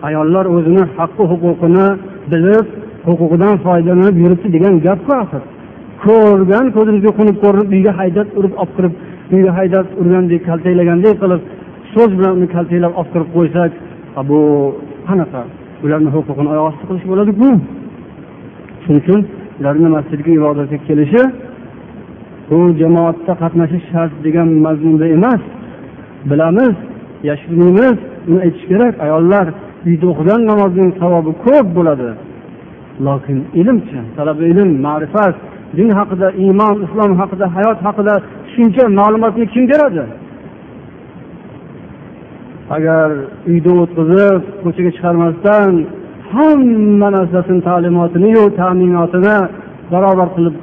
Ayollar 0.09 0.45
o'zini 0.57 0.83
haqqi 0.97 1.25
huquqini 1.31 1.87
bilib 2.33 2.67
huquqidan 3.09 3.55
foydalanib 3.65 4.17
yuribdi 4.23 4.49
degan 4.57 4.75
gapku 4.87 5.13
axir. 5.23 5.43
Ko'rgan 6.05 6.67
ko'zimizga 6.77 7.13
qo'nib 7.19 7.37
ko'rinib 7.45 7.69
uyga 7.77 7.93
haydab 8.01 8.29
urib 8.39 8.55
olib 8.63 8.73
kirib 8.77 8.95
uyga 9.35 9.51
haydab 9.59 9.87
urgandek 10.01 10.41
kaltaklagandek 10.49 11.15
qilib 11.23 11.43
so'z 11.95 12.11
bilan 12.19 12.33
uni 12.39 12.47
kaltaklab 12.55 12.93
olib 13.01 13.11
kirib 13.15 13.29
qo'ysak 13.37 13.71
bu 14.31 14.41
qanaqa? 15.09 15.43
Ularni 15.85 16.11
huquqini 16.17 16.49
oyoq 16.55 16.67
osti 16.71 16.85
qilish 16.89 17.07
bo'ladiku. 17.11 17.49
Shuning 18.83 19.01
uchun 19.03 19.21
ularni 19.61 19.89
masjidga 19.97 20.31
ibodatga 20.39 20.79
kelishi 20.89 21.23
bu 22.51 22.59
jamoatda 22.81 23.33
qatnashish 23.43 23.85
shart 23.93 24.13
degan 24.27 24.49
mazmunda 24.67 25.07
emas. 25.17 25.43
Bilamiz 26.31 26.75
yashirmaymiz 27.29 27.97
uni 28.29 28.39
aytish 28.47 28.65
kerak. 28.71 28.95
Ayollar 29.07 29.47
uyda 29.87 30.07
o'qigan 30.13 30.41
namozning 30.51 30.91
savobi 31.01 31.33
ko'p 31.45 31.67
bo'ladi. 31.77 32.09
Lokin 33.07 33.39
ilmchi 33.61 33.99
talaba 34.17 34.45
ilm 34.53 34.71
ma'rifat 34.87 35.35
din 35.79 35.89
haqida 35.99 36.29
iymon 36.45 36.77
islom 36.87 37.13
haqida 37.21 37.47
hayot 37.57 37.79
haqida 37.87 38.15
tushuncha 38.47 38.85
ma'lumotni 39.01 39.45
kim 39.55 39.65
beradi? 39.73 40.05
Agar 42.77 43.09
uyda 43.51 43.71
o'tqizib 43.83 44.41
ko'chaga 44.63 44.91
chiqarmasdan 44.97 45.73
hamma 46.33 47.09
narsasini 47.17 47.61
ta'limotiniyu 47.69 48.45
ta'minotini 48.61 49.37
barobar 49.93 50.29
qilib 50.37 50.57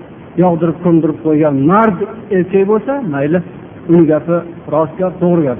yog'dirib 0.43 0.77
ko'mdirib 0.85 1.17
qo'ygan 1.25 1.55
mard 1.71 1.97
erkak 2.37 2.63
bo'lsa 2.71 2.93
mayli 3.13 3.39
uni 3.91 4.03
gapi 4.11 4.35
rost 4.73 4.93
gap 5.01 5.13
to'g'ri 5.23 5.43
gap. 5.49 5.59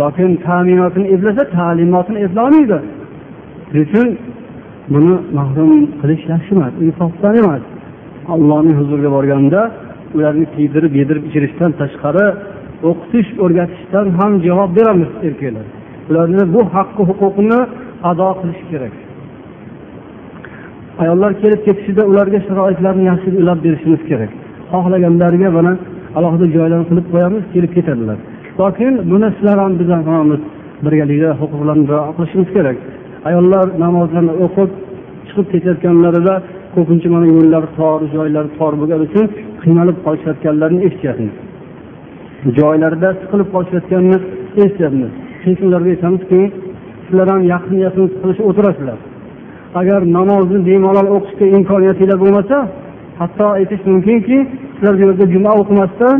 Lokin 0.00 0.30
ta'minotini 0.46 1.06
eplasa 1.14 1.42
ta'limotini 1.56 2.18
eplolmaydi 2.26 2.78
shuning 3.70 3.84
uchun 3.86 4.08
buni 4.92 5.14
mahrum 5.38 5.72
qilish 6.00 6.24
yaxshi 6.32 6.52
emas 6.56 6.74
insofdan 6.86 7.34
emas. 7.42 7.62
Allohning 8.34 8.76
huzuriga 8.80 9.10
borganda 9.16 9.60
ularni 10.16 10.46
kiydirib 10.54 10.92
yedirib 11.00 11.24
ichirishdan 11.28 11.70
tashqari 11.80 12.26
o'qitish 12.88 13.28
o'rgatishdan 13.44 14.06
ham 14.18 14.32
javob 14.46 14.70
beramiz 14.78 15.10
erkaklar. 15.28 15.66
Ularni 16.10 16.42
bu 16.54 16.60
haqqi 16.74 17.02
huquqini 17.10 17.60
ado 18.10 18.28
qilish 18.40 18.62
kerak. 18.70 18.94
Ayollar 21.02 21.32
kelib 21.42 21.60
ketishida 21.66 22.02
ularga 22.10 22.38
sharoitlarni 22.48 23.04
yaxshi 23.10 23.28
ulab 23.42 23.58
berishimiz 23.66 24.02
kerak. 24.10 24.30
Xohlaganlariga 24.72 25.48
mana 25.58 25.72
alohida 26.18 26.46
joylarni 26.56 26.86
qilib 26.90 27.06
qo'yamiz 27.12 27.44
kelib 27.54 27.72
ketadilar. 27.76 28.18
Lokin 28.58 29.10
buni 29.10 29.28
sizlar 29.36 29.58
ham 29.62 29.72
biz 29.80 29.88
ham 29.94 30.02
hammamiz 30.08 30.40
birgalikda 30.84 31.30
huquqlarni 31.40 31.84
rioya 31.90 32.12
qilishimiz 32.16 32.48
kerak. 32.56 32.76
Ayollar 33.28 33.66
namozlarni 33.84 34.34
o'qib 34.44 34.70
chiqib 35.26 35.46
ketayotganlarida 35.52 36.34
ko'pincha 36.74 37.08
mana 37.14 37.26
yo'llar 37.34 37.64
tor 37.78 38.00
joylari 38.14 38.50
tor 38.58 38.72
bo'lgani 38.80 39.02
uchun 39.08 39.24
qiynalib 39.62 39.96
qolishayotganlarini 40.06 40.80
eshityapmiz. 40.88 41.34
Joylarida 42.58 43.08
siqilib 43.20 43.48
qolishayotganini 43.54 44.18
eshityapmiz. 44.62 45.10
Shuning 45.40 45.56
uchun 45.56 45.66
ularga 45.70 45.90
aytamizki 45.94 46.40
sizlar 47.06 47.26
ham 47.32 47.42
yaqin 47.54 47.76
yaqin 47.86 48.04
qilishib 48.22 48.44
o'tirasizlar. 48.50 48.98
Agar 49.80 50.00
namozni 50.18 50.58
bemalol 50.68 51.08
o'qishga 51.16 51.46
imkoniyatinglar 51.56 52.18
bo'lmasa 52.24 52.56
hatto 53.20 53.46
aytish 53.58 53.82
mumkinki 53.90 54.38
sizlar 54.76 54.94
bu 54.98 55.02
yerda 55.04 55.24
juma 55.34 55.52
o'qimasdan 55.60 56.18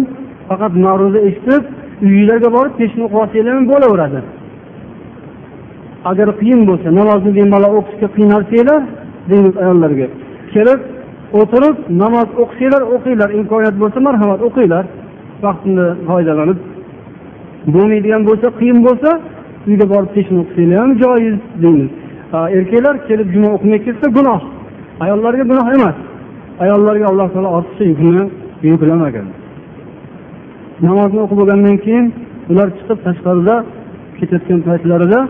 faqat 0.49 0.73
ma'ruza 0.87 1.21
eshitib 1.29 1.63
uyinglarga 2.07 2.49
borib 2.57 2.75
peshni 2.81 3.03
o'qib 3.07 3.19
olsanglar 3.23 3.55
ham 3.59 3.67
bo'laveradi. 3.73 4.21
Agar 6.11 6.29
qiyin 6.41 6.61
bo'lsa 6.69 6.89
namozni 7.01 7.31
bemalol 7.39 7.75
o'qishga 7.81 8.09
qiynalsanglar 8.17 8.81
deymiz 9.31 9.55
ayollarga 9.63 10.07
kelib 10.55 10.81
o'tirib 11.41 11.77
namoz 12.03 12.29
o'qisanglar 12.43 12.83
o'qinglar. 12.95 13.29
Imkoniyat 13.41 13.77
bo'lsa 13.83 13.99
marhamat 14.09 14.41
o'qinglar. 14.49 14.85
Vaqtini 15.45 15.87
foydalanib 16.09 16.59
bo'lmaydigan 17.75 18.23
bo'lsa 18.29 18.47
qiyin 18.59 18.79
bo'lsa 18.87 19.11
uyda 19.69 19.87
borib 19.93 20.11
peshni 20.17 20.37
o'qisanglar 20.43 20.79
ham 20.83 20.91
joiz 21.03 21.37
deymiz 21.63 21.91
erkaklar 22.59 22.95
kelib 23.09 23.29
juma 23.35 23.49
o'qimay 23.57 23.81
ketsa 23.87 24.07
gunoh. 24.17 24.41
Ayollarga 25.05 25.45
gunoh 25.51 25.67
emas. 25.77 25.97
Ayollarga 26.65 27.07
alloh 27.13 27.29
taolo 27.35 27.51
ortiqcha 27.59 27.85
yukni 27.93 28.23
yuklamagan. 28.71 29.27
Namozni 30.83 31.21
o'qib 31.25 31.39
bo'lgandan 31.41 31.77
keyin 31.85 32.07
ular 32.51 32.69
chiqib 32.77 32.99
tashqarida 33.07 33.57
ketayotgan 34.19 34.61
paytlarida 34.69 35.21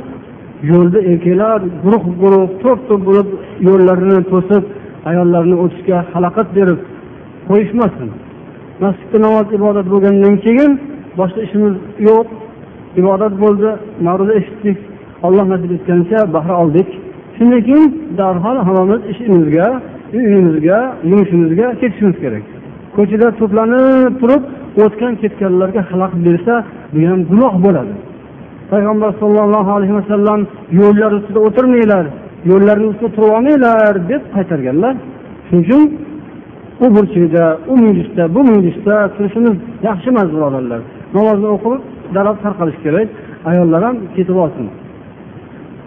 yo'lda 0.70 0.98
erkaklar 1.11 1.61
guruh 1.85 2.04
guruh 2.22 2.44
to'p 2.62 2.80
to'p 2.88 3.00
bo'lib 3.09 3.28
yo'llarini 3.66 4.18
to'sib 4.33 4.64
ayollarni 5.11 5.57
o'tishga 5.64 5.98
xalaqit 6.12 6.48
berib 6.57 6.80
qo'yishmasin. 7.48 8.09
Masjidda 8.83 9.18
namoz 9.26 9.46
ibodat 9.59 9.87
bo'lgandan 9.92 10.35
keyin 10.44 10.70
boshqa 11.18 11.40
ishimiz 11.46 11.74
yo'q. 12.09 12.26
Ibodat 13.00 13.35
bo'ldi 13.42 13.68
ma'ruza 14.07 14.33
eshitdik. 14.40 14.78
Olloh 15.26 15.46
nasib 15.52 15.70
etgancha 15.76 16.18
bahra 16.35 16.54
oldik. 16.62 16.88
Shundan 17.37 17.61
keyin 17.68 17.87
darhol 18.18 18.59
hammamiz 18.66 19.00
ishimizga 19.12 19.66
uyimizga 20.16 20.78
yumushimizga 21.11 21.66
ketishimiz 21.80 22.16
kerak. 22.24 22.44
Ko'chada 22.96 23.28
to'planib 23.40 24.12
turib 24.20 24.42
o'tgan 24.82 25.12
ketganlarga 25.22 25.82
xalaqit 25.90 26.20
bersa 26.28 26.54
bu 26.94 27.00
ham 27.10 27.20
gunoh 27.30 27.54
bo'ladi. 27.64 27.94
Payg'ambar 28.72 29.10
sollallohu 29.22 29.70
alayhi 29.76 29.94
vasallam 30.00 30.40
yo'llar 30.80 31.10
ustida 31.18 31.40
o'tirmanglar 31.46 32.04
yo'llarni 32.50 32.87
ustida 32.92 33.10
turib 33.16 33.30
olmanglar 33.37 33.94
deb 34.10 34.22
qaytarganlar. 34.34 34.94
Shuning 35.46 35.64
uchun 35.64 35.82
u 36.84 36.87
burchakda 36.94 37.44
u 37.72 37.76
muylisda 37.82 38.34
bu 38.34 38.40
muylisda 38.50 38.94
turishimiz 39.16 39.56
yaxshi 39.88 40.08
emas 40.12 40.28
birodarlar 40.34 40.80
namozni 41.16 41.48
o'qib 41.56 41.80
darrov 42.14 42.37
tarqalish 42.44 42.78
kerak 42.84 43.08
ayollar 43.50 43.80
ham 43.87 43.96
ketib 44.16 44.37
olsin. 44.44 44.66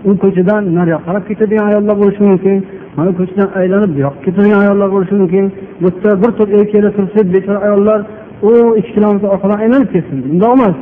U 0.09 0.11
ko'chadan 0.23 0.61
nariyoqqa 0.77 1.05
qarab 1.07 1.23
ketadigan 1.29 1.65
ayollar 1.71 1.95
bo'lishi 2.01 2.23
mumkin 2.29 2.57
mana 2.97 3.11
ko'chadan 3.19 3.49
aylanib 3.59 3.91
bu 3.95 3.99
yoqqa 4.05 4.21
ketadigan 4.25 4.59
ayollar 4.65 4.89
bo'lishi 4.95 5.15
mumkin. 5.21 5.45
Bu 5.81 5.87
yerda 5.93 6.11
bir 6.21 6.31
to'p 6.37 6.49
erkaklar 6.57 6.91
tursa 6.97 7.19
bechora 7.35 7.59
ayollar 7.67 7.99
u 8.41 8.77
ikki 8.79 8.91
kilometr 8.93 9.27
orqadan 9.35 9.59
aylanib 9.63 9.89
ketsin. 9.95 10.17
Bundoq 10.29 10.53
emas. 10.57 10.75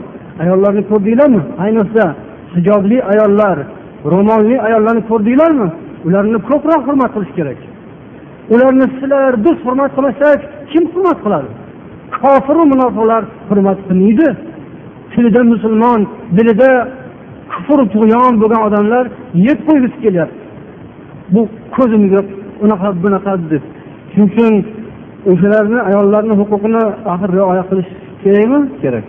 Ayollarni 0.44 0.84
ko'rdinglarmi? 0.92 1.42
Ayniqsa 1.64 2.06
hijobli 2.56 2.98
ayollar 3.12 3.58
ro'molli 4.14 4.56
ayollarni 4.68 5.02
ko'rdinglarmi? 5.12 5.68
Ularni 6.08 6.40
ko'proq 6.50 6.82
hurmat 6.88 7.12
qilish 7.16 7.34
kerak. 7.38 7.60
Ularni 8.54 8.86
sizlar 8.96 9.32
biz 9.46 9.58
hurmat 9.66 9.92
qilmasak 9.96 10.40
kim 10.72 10.84
hurmat 10.94 11.18
qiladi? 11.26 11.50
Kofiru 12.22 12.64
munofiqlar 12.74 13.24
hurmat 13.50 13.80
qilmaydi. 13.88 14.28
Tilida 15.12 15.42
musulmon 15.54 16.00
dilida 16.38 16.72
kufr 17.52 17.80
tug'yon 17.94 18.34
bo'lgan 18.42 18.62
odamlar 18.68 19.06
yeb 19.48 19.60
qo'ygisi 19.68 19.98
kelyapti. 20.04 20.40
Bu 21.34 21.42
ko'zimga 21.76 22.22
unaqa 22.64 22.90
bunaqa 23.04 23.34
deb. 23.52 23.64
Shuning 24.12 24.30
uchun 24.32 24.54
o'shalarni 25.32 25.80
ayollarni 25.90 26.34
huquqini 26.42 26.84
axir 27.14 27.30
rioya 27.38 27.64
qilish 27.70 27.90
kerakmi? 28.24 28.60
Kerak. 28.84 29.08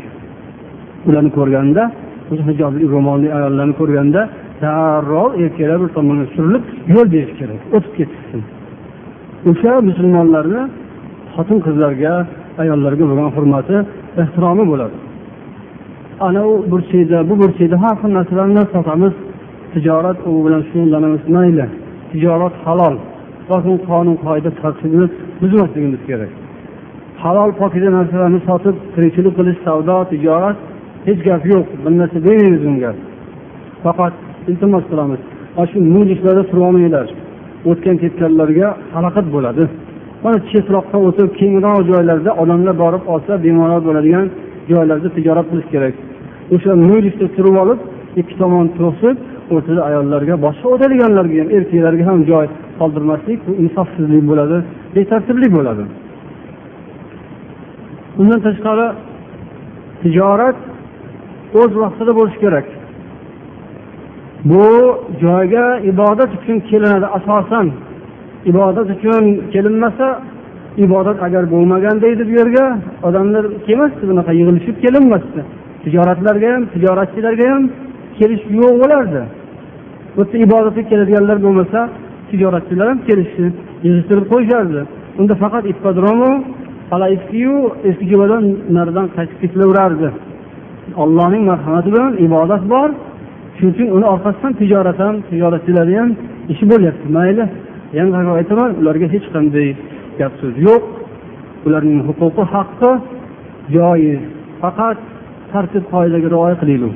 Ularni 1.09 1.31
ko'rganda 1.39 1.83
o'sha 2.31 2.45
hijobli 2.51 2.85
ro'molli 2.95 3.29
ayollarni 3.39 3.75
ko'rganda 3.81 4.21
darrov 4.63 5.31
erkaklar 5.43 5.79
bir 5.83 5.91
tomonga 5.97 6.27
surilib 6.35 6.65
yo'l 6.95 7.07
berish 7.15 7.35
kerak 7.41 7.61
o'tib 7.77 7.93
ketishsin 7.99 8.41
o'sha 9.51 9.73
musulmonlarni 9.89 10.63
xotin 11.35 11.59
qizlarga 11.67 12.13
ayollarga 12.63 13.05
bo'lgan 13.11 13.31
hurmati 13.37 13.77
ehtiromi 14.23 14.65
bo'ladi. 14.73 14.97
Ana 16.27 16.43
u 16.51 16.53
burchakda 16.73 17.19
bu 17.29 17.35
burchakda 17.43 17.77
har 17.83 17.95
xil 18.01 18.11
narsalarni 18.19 18.63
sotamiz. 18.75 19.15
Tijorat 19.73 20.19
u 20.29 20.33
bilan 20.47 20.63
shug'ullanamiz 20.69 21.23
mayli. 21.37 21.67
Tijorat 22.11 22.55
halol 22.65 22.95
lokin 23.51 23.77
qonun 23.89 24.17
qoida 24.27 24.51
tartibini 24.61 25.07
buzmasligimiz 25.41 26.03
kerak. 26.09 26.33
Halol 27.23 27.51
pokiza 27.61 27.91
narsalarni 27.99 28.41
sotib 28.49 28.77
tirikchilik 28.95 29.35
qilish 29.39 29.59
savdo 29.67 29.97
tijorat 30.11 30.57
hech 31.07 31.21
gap 31.29 31.43
yo'q. 31.53 31.67
Bir 31.85 31.93
narsa 32.01 32.19
demaymiz 32.27 32.63
bunga. 32.67 32.93
Faqat 33.85 34.15
iltimos 34.51 34.85
qilamiz. 34.91 35.21
Mana 35.57 35.67
shu 35.71 35.79
mujlislarda 35.95 36.43
turolmanglar. 36.51 37.07
O'tgan 37.71 37.97
ketganlarga 38.03 38.69
xalaqit 38.95 39.27
bo'ladi. 39.35 39.65
Mana 40.25 40.39
chetroqqa 40.51 40.99
o'tib 41.09 41.29
kengroq 41.41 41.79
joylarda 41.91 42.31
odamlar 42.43 42.75
borib 42.83 43.05
olsa 43.13 43.33
bemalol 43.45 43.81
bo'ladigan 43.89 44.27
joylarda 44.71 45.09
tijorat 45.17 45.47
qilish 45.51 45.69
kerak. 45.75 45.95
O'sha 46.55 46.73
mujlisda 46.89 47.27
turib 47.37 47.57
olib 47.63 47.81
ikki 48.21 48.35
tomon 48.41 48.67
to'sib 48.79 49.17
o'rtada 49.55 49.83
ayollarga 49.89 50.35
boshqa 50.47 50.67
o'tadiganlarga 50.75 51.37
ham 51.43 51.49
erkaklarga 51.57 52.05
ham 52.11 52.21
joy 52.31 52.47
qoldirmaslik 52.81 53.39
bu 53.47 53.53
insofsizlik 53.65 54.25
bo'ladi 54.31 54.57
betartiblik 54.97 55.53
bo'ladi. 55.59 55.85
Undan 58.21 58.41
tashqari 58.47 58.87
tijorat 60.03 60.59
o'z 61.61 61.73
vaqtida 61.83 62.13
bo'lishi 62.19 62.39
kerak. 62.45 62.67
Bu 64.51 64.67
joyga 65.25 65.67
ibodat 65.91 66.31
uchun 66.39 66.57
kelinadi. 66.71 67.07
Asosan 67.19 67.67
ibodat 68.51 68.89
uchun 68.95 69.25
kelinmasa 69.53 70.07
ibodat 70.85 71.19
agar 71.27 71.45
bo'lmaganda 71.55 72.07
edi 72.15 72.23
bu 72.29 72.33
yerga 72.41 72.65
odamlar 73.09 73.45
kelmasdi 73.67 74.05
bunaqa 74.11 74.33
yig'ilishib 74.41 74.77
kelinmasdi. 74.85 75.41
Tijoratlarga 75.85 76.49
ham 76.55 76.63
tijoratchilarga 76.75 77.47
ham 77.53 77.63
kelish 78.19 78.45
yo'q 78.61 78.75
bo'lardi. 78.83 79.23
Bu 80.17 80.23
yerda 80.23 80.37
ibodatga 80.47 80.83
keladiganlar 80.91 81.39
bo'lmasa 81.47 81.81
tijoratchilar 82.31 82.87
ham 82.93 83.01
kelishsin 83.09 83.51
yig'ishtirib 83.85 84.27
qo'yishardi 84.33 84.81
unda 85.21 85.35
faqat 85.43 85.65
ippodromu 85.73 86.31
eskiyu 87.17 87.57
eski 87.89 88.07
jo'vadan 88.13 88.45
naridan 88.77 89.07
qaytib 89.17 89.39
ketilaverardi. 89.43 90.09
Allohning 91.03 91.45
marhamati 91.51 91.89
bilan 91.95 92.13
ibodat 92.27 92.63
bor. 92.73 92.89
Shuning 93.57 93.73
uchun 93.75 93.89
uni 93.97 94.07
orqasidan 94.15 94.53
tijorat 94.61 94.99
ham 95.05 95.15
tijoratchilarni 95.31 95.97
ham 96.01 96.11
ishi 96.53 96.65
bo'lyapti. 96.73 97.07
Mayli 97.17 97.45
yana 97.99 98.33
aytaman. 98.41 98.71
Ularga 98.81 99.07
hech 99.15 99.27
qanday 99.35 99.69
gap 100.19 100.33
so'z 100.41 100.55
yo'q. 100.67 100.83
Ularning 101.67 102.01
huquqi 102.09 102.43
haqqi 102.55 102.91
joiz 103.75 104.21
faqat 104.63 104.99
tartib 105.53 105.85
qoidaga 105.93 106.29
rioya 106.35 106.57
qilaylik 106.63 106.95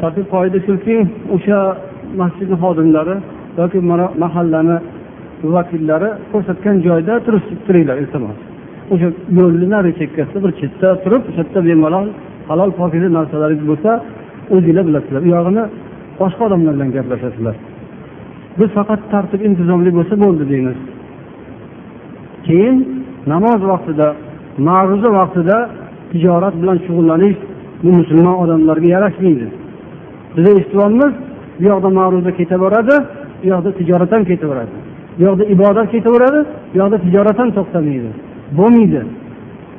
tartib 0.00 0.26
qoida 0.34 0.58
shuki 0.66 0.96
o'sha 1.34 1.58
masjidni 2.20 2.56
xodimlari 2.62 3.16
yoki 3.60 3.78
mahallani 4.22 4.76
vakillari 5.56 6.08
ko'rsatgan 6.32 6.76
joyda 6.86 7.14
turinglar 7.66 7.96
iltimos. 8.02 8.38
O'sha 8.92 9.08
yo'lni 9.38 9.66
nari 9.74 9.90
chekkasida 10.00 10.38
bir 10.44 10.52
chetda 10.60 10.88
turib 11.04 11.22
o'sha 11.28 11.42
yerda 11.42 11.60
bemalol 11.68 12.06
halol 12.48 12.70
pokiza 12.80 13.08
narsalaringiz 13.18 13.66
bo'lsa 13.70 13.90
o'zinglar 14.54 14.84
bilasizlar. 14.88 15.20
U 15.26 15.28
yog'ini 15.36 15.64
boshqa 16.20 16.42
odamlar 16.48 16.72
bilan 16.76 16.90
gaplashasizlar. 16.96 17.56
Biz 18.58 18.68
faqat 18.78 19.00
tartib 19.12 19.40
intizomli 19.48 19.90
bo'lsa 19.98 20.14
bo'ldi 20.24 20.44
deymiz. 20.52 20.78
Keyin 22.46 22.76
namoz 23.32 23.60
vaqtida 23.72 24.08
ma'ruza 24.68 25.08
vaqtida 25.18 25.56
tijorat 26.10 26.54
bilan 26.62 26.78
shug'ullanish 26.86 27.38
bu 27.82 27.90
musulmon 27.98 28.36
odamlarga 28.44 28.88
yarashmaydi. 28.96 29.46
Biza 30.36 30.50
eshityapmiz 30.58 31.12
bu 31.58 31.62
yoqda 31.70 31.88
ma'ruza 31.98 32.32
ketaveradi 32.40 32.94
bu 33.42 33.46
yoqda 33.52 33.70
tijorat 33.78 34.10
ham 34.14 34.24
ketaveradi. 34.30 34.74
Bu 35.18 35.22
yoqda 35.28 35.44
ibodat 35.54 35.88
ketaveradi 35.94 36.40
bu 36.72 36.76
yoqda 36.80 36.98
tijorat 37.04 37.38
ham 37.38 37.50
to'xtamaydi. 37.58 38.10
Bo'lmaydi. 38.58 39.00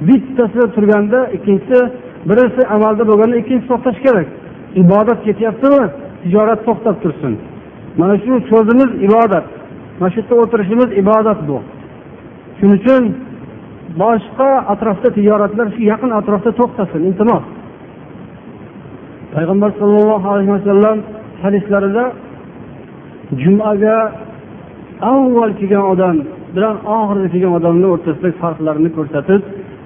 Bittasida 0.08 0.66
turganda 0.76 1.20
ikkinchisi 1.36 1.80
birisi 2.30 2.62
amalda 2.76 3.04
bo'lganda 3.10 3.36
ikkinchisi 3.42 3.70
to'xtashi 3.72 4.02
kerak. 4.08 4.28
Ibodat 4.82 5.20
ketyaptimi 5.28 5.84
tijorat 6.24 6.60
to'xtab 6.68 6.96
tursin. 7.04 7.34
Mana 8.00 8.16
shu 8.24 8.34
so'zimiz 8.52 8.92
ibodat. 9.08 9.46
Mana 10.00 10.10
shu 10.14 10.20
yerda 10.20 10.36
o'tirishimiz 10.44 10.90
ibodat 11.02 11.40
bu. 11.48 11.58
Shuning 12.60 12.76
uchun 12.80 13.04
boshqa 14.02 14.50
atrofda 14.74 15.10
tijoratlar 15.18 15.68
shu 15.76 15.82
yaqin 15.92 16.12
atrofda 16.20 16.52
to'xtasin 16.60 17.02
iltimos. 17.10 17.44
Payg'ambar 19.34 19.72
sollallohu 19.80 20.28
alayhi 20.34 20.52
vasallam 20.58 20.98
hadislarida 21.44 22.04
jumaga 23.44 23.98
avval 25.14 25.52
kelgan 25.60 25.86
odam 25.94 26.16
bilan 26.56 26.76
oxirida 26.98 27.28
kelgan 27.34 27.54
odamni 27.60 27.88
o'rtasidagi 27.94 28.36
farqlarni 28.44 28.90
ko'rsatib 28.98 29.42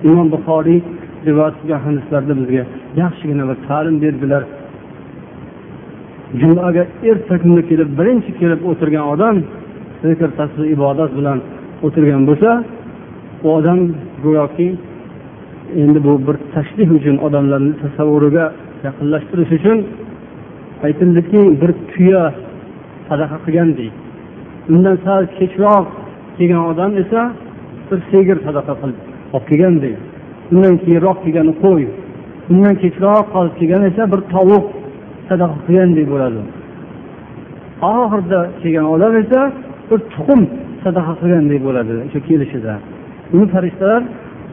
imom 0.09 0.27
buxoriy 0.35 0.79
rivoyat 1.27 1.55
qilgan 1.59 1.81
hadislarda 1.87 2.33
bizga 2.39 2.63
yaxshigina 3.01 3.43
bir 3.49 3.57
ta'lim 3.67 3.95
berdilar. 4.03 4.43
Jumaga 6.41 6.83
erta 7.09 7.35
kunda 7.43 7.61
kelib 7.69 7.89
birinchi 7.99 8.31
kelib 8.39 8.61
o'tirgan 8.69 9.05
odam 9.13 9.35
zikr 10.07 10.29
tasbih 10.39 10.67
ibodat 10.75 11.11
bilan 11.17 11.37
o'tirgan 11.85 12.21
bo'lsa 12.29 12.49
u 13.45 13.47
odam 13.57 13.79
go'yoki 14.23 14.67
endi 15.83 15.99
bu 16.07 16.13
bir 16.27 16.35
tashlih 16.55 16.89
uchun 16.97 17.15
odamlarni 17.27 17.73
tasavvuriga 17.83 18.45
yaqinlashtirish 18.85 19.51
uchun 19.57 19.77
aytildiki 20.85 21.41
bir 21.61 21.71
tuya 21.91 22.23
sadaqa 23.09 23.37
qilgandek 23.45 23.93
undan 24.73 24.97
sal 25.05 25.23
kechroq 25.39 25.85
kelgan 26.37 26.63
odam 26.71 26.91
esa 27.03 27.21
bir 27.89 27.99
sigir 28.11 28.37
sadaqa 28.47 28.73
qilib 28.81 28.99
olib 29.33 29.45
kelgandek 29.49 29.95
undan 30.51 30.75
keyinroq 30.83 31.17
kelgani 31.23 31.53
qo'y 31.63 31.83
undan 32.51 32.75
kechroq 32.83 33.25
qolib 33.33 33.53
kelgan 33.59 33.83
esa 33.89 34.03
bir 34.13 34.21
tovuq 34.33 34.65
sadaqa 35.29 35.57
qilgandek 35.65 36.07
bo'ladi. 36.13 36.41
Oxirida 37.91 38.39
kelgan 38.61 38.87
odam 38.95 39.13
esa 39.23 39.41
bir 39.89 39.99
tuxum 40.13 40.41
sadaqa 40.83 41.13
qilgandek 41.21 41.61
bo'ladi 41.67 41.93
o'sha 42.05 42.19
kelishida. 42.29 42.73
Uni 43.33 43.45
farishtalar 43.53 44.01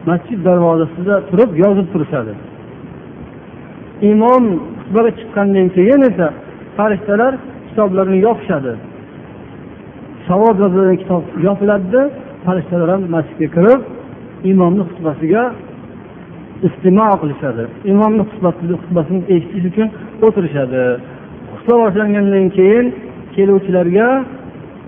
masjid 0.09 0.39
darvozasida 0.47 1.15
turib 1.29 1.51
yozib 1.63 1.87
turishadi. 1.93 2.33
Imom 4.11 4.43
xutbaga 4.91 5.11
chiqqandan 5.19 5.67
keyin 5.75 6.01
esa 6.09 6.27
farishtalar 6.77 7.33
kitoblarni 7.69 8.17
yopishadi. 8.27 8.73
Savob 10.27 10.55
yozilgan 10.63 10.97
kitob 11.01 11.23
yopiladida 11.47 12.01
farishtalar 12.45 12.89
ham 12.93 13.01
masjidga 13.15 13.47
kirib 13.55 13.81
imomni 14.51 14.83
xutbasiga 14.89 15.43
istimo 16.67 17.07
qilishadi. 17.21 17.63
Imomni 17.91 18.23
xutbasini 18.81 19.21
eshitish 19.35 19.65
uchun 19.71 19.87
o'tirishadi. 20.25 20.81
Xutba 21.57 21.75
boshlangandan 21.83 22.47
keyin 22.57 22.85
keluvchilarga 23.35 24.07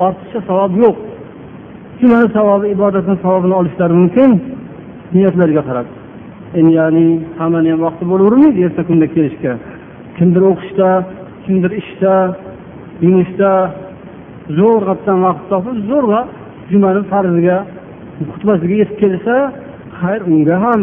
ortiqcha 0.05 0.39
savob 0.49 0.71
yo'q. 0.83 0.97
Jumani 1.99 2.27
savobi 2.37 2.67
ibodatni 2.75 3.15
savobini 3.23 3.55
olishlari 3.59 3.93
mumkin 4.01 4.31
niyatlariga 5.15 5.63
qarab. 5.69 5.87
Endi 6.59 6.71
ya'ni 6.79 7.05
hammani 7.39 7.69
ham 7.73 7.81
vaqti 7.87 8.03
bo'lavermaydi 8.11 8.59
erta 8.67 8.81
kunda 8.89 9.07
kelishga. 9.15 9.53
Kimdir 10.17 10.43
o'qishda 10.51 10.89
kimdir 11.45 11.71
ishda 11.81 12.13
yumushda 13.05 13.51
zo'rg'atdan 14.59 15.17
vaqt 15.25 15.43
topib 15.51 15.77
zo'rg'a 15.91 16.21
jumani 16.71 17.01
farziga 17.11 17.57
xutbasiga 18.31 18.75
yetib 18.81 18.97
kelsa 19.03 19.35
xayr 19.99 20.21
unga 20.31 20.55
ham 20.65 20.81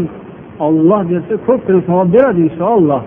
olloh 0.67 1.01
bersa 1.11 1.35
ko'pgina 1.47 1.81
savob 1.89 2.09
beradi 2.15 2.41
inshaalloh. 2.49 3.03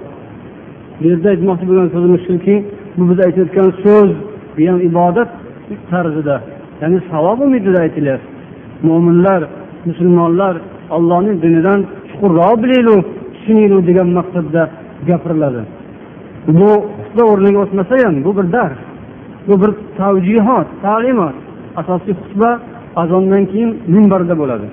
Bu 0.97 1.03
yerda 1.09 1.27
aytmoqchi 1.33 1.65
bo'lgan 1.69 1.89
so'zimiz 1.95 2.21
shuki 2.27 2.55
bu 2.97 3.03
biz 3.09 3.19
aytayotgan 3.25 3.69
so'z 3.83 4.09
bu 4.55 4.61
ham 4.69 4.79
ibodat 4.89 5.29
tarzida 5.91 6.35
ya'ni 6.81 6.99
savob 7.11 7.39
umidida 7.47 7.79
aytilyapti. 7.85 8.27
Mo'minlar 8.87 9.41
musulmonlar 9.87 10.55
ollohning 10.95 11.37
dinidan 11.43 11.79
chuqurroq 12.09 12.55
bilaylik 12.63 13.01
tushunaylik 13.33 13.81
degan 13.89 14.07
maqsadda 14.17 14.61
gapiriladi. 15.09 15.61
Bu 16.47 16.69
xutba 17.03 17.23
o'rniga 17.31 17.59
o'tmasa 17.65 17.95
ham 18.05 18.15
bu 18.25 18.31
bir 18.37 18.51
dars 18.51 18.79
bu 19.47 19.61
bir 19.61 19.71
tavjihot 19.97 20.67
ta'limot. 20.81 21.35
Asosiy 21.81 22.13
xutba 22.21 22.49
azondan 22.95 23.45
keyin 23.51 23.71
minbarda 23.87 24.35
bo'ladi. 24.41 24.67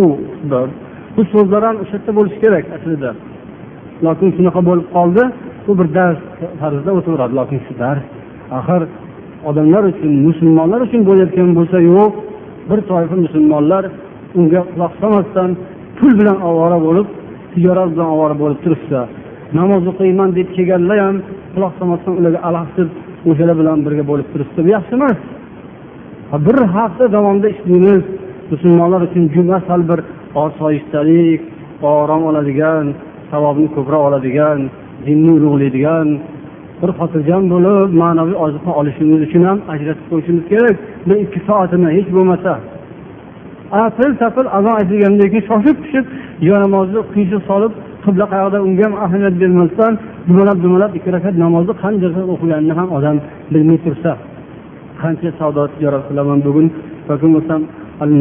U 0.00 0.02
xutba. 0.30 0.60
Bu 1.16 1.22
so'zlar 1.32 1.62
ham 1.68 1.76
o'sha 1.82 1.96
yerda 1.96 2.12
bo'lishi 2.18 2.38
kerak 2.44 2.64
aslida. 2.76 3.10
Lokin 4.06 4.28
shunaqa 4.36 4.60
bo'lib 4.68 4.86
qoldi 4.96 5.22
bu 5.66 5.72
bir 5.78 5.88
dars 5.98 6.18
tarzida 6.60 6.90
o'taveradi. 6.98 7.32
Lokin 7.40 7.58
shu 7.66 7.72
dars 7.82 8.02
axir 8.58 8.82
odamlar 9.48 9.82
uchun 9.92 10.12
musulmonlar 10.26 10.80
uchun 10.86 11.00
bo'layotgan 11.08 11.50
bo'lsa 11.58 11.78
yo'q. 11.90 12.12
Bir 12.70 12.78
toifa 12.90 13.16
musulmonlar 13.24 13.84
unga 14.38 14.60
quloq 14.70 14.92
solmasdan 15.00 15.50
pul 15.98 16.12
bilan 16.20 16.38
ovora 16.48 16.78
bo'lib 16.86 17.06
tijorat 17.52 17.88
bilan 17.94 18.08
ovora 18.14 18.34
bo'lib 18.42 18.58
turishsa 18.64 19.00
namoz 19.58 19.82
o'qiyman 19.92 20.30
deb 20.38 20.48
kelganlar 20.56 20.98
ham 21.06 21.16
quloq 21.54 21.72
solmasdan 21.78 22.14
ularga 22.20 22.40
alahsib 22.48 22.88
o'shalar 23.30 23.56
bilan 23.60 23.78
birga 23.86 24.04
bo'lib 24.10 24.26
turishsa 24.32 24.60
bu 24.64 24.68
yaxshi 24.76 24.92
emas. 24.98 25.18
Bir 26.46 26.58
hafta 26.74 27.04
davomida 27.16 27.48
ishlaymiz 27.54 28.02
musulmonlar 28.52 29.00
uchun 29.08 29.24
juma 29.34 29.58
sal 29.68 29.80
bir 29.90 30.00
osoyishtalik 30.44 31.42
orom 31.94 32.22
oladigan 32.30 32.84
savobni 33.30 33.68
ko'proq 33.76 34.02
oladigan 34.08 34.58
dinni 35.06 35.30
ulug'laydigan 35.38 36.06
bir 36.80 36.90
xotirjam 36.98 37.42
bo'lib 37.52 37.88
ma'naviy 38.02 38.36
oziqa 38.44 38.70
olishimiz 38.80 39.20
uchun 39.26 39.42
ham 39.48 39.58
ajratib 39.72 40.06
qo'yishimiz 40.10 40.44
kerak. 40.52 40.76
Bir 41.06 41.16
ikki 41.24 41.40
soatini 41.48 41.88
hech 41.96 42.08
bo'lmasa. 42.16 42.52
Apil 43.84 44.10
tapil 44.22 44.46
azon 44.58 44.74
aytilgandan 44.80 45.28
keyin 45.32 45.46
shoshib 45.50 45.76
tushib 45.84 46.06
yo 46.48 46.54
namozni 46.64 47.00
qiyshiq 47.14 47.42
solib 47.50 47.72
qibla 48.04 48.24
qayoqda 48.32 48.58
unga 48.66 48.82
ham 48.86 48.94
ahamiyat 49.04 49.34
bermasdan 49.42 49.92
dumalab 50.28 50.58
dumalab 50.64 50.92
ikki 50.98 51.10
rakat 51.16 51.34
namozni 51.44 51.74
qancha 51.82 52.08
o'qiganini 52.34 52.74
ham 52.78 52.88
odam 52.98 53.16
bilmay 53.52 53.78
tursa 53.84 54.12
qancha 55.02 55.30
savdo 55.38 55.62
tijorat 55.74 56.02
qilaman 56.08 56.38
bugun 56.46 56.66
yoki 57.08 57.24
bo'lmasam 57.24 57.60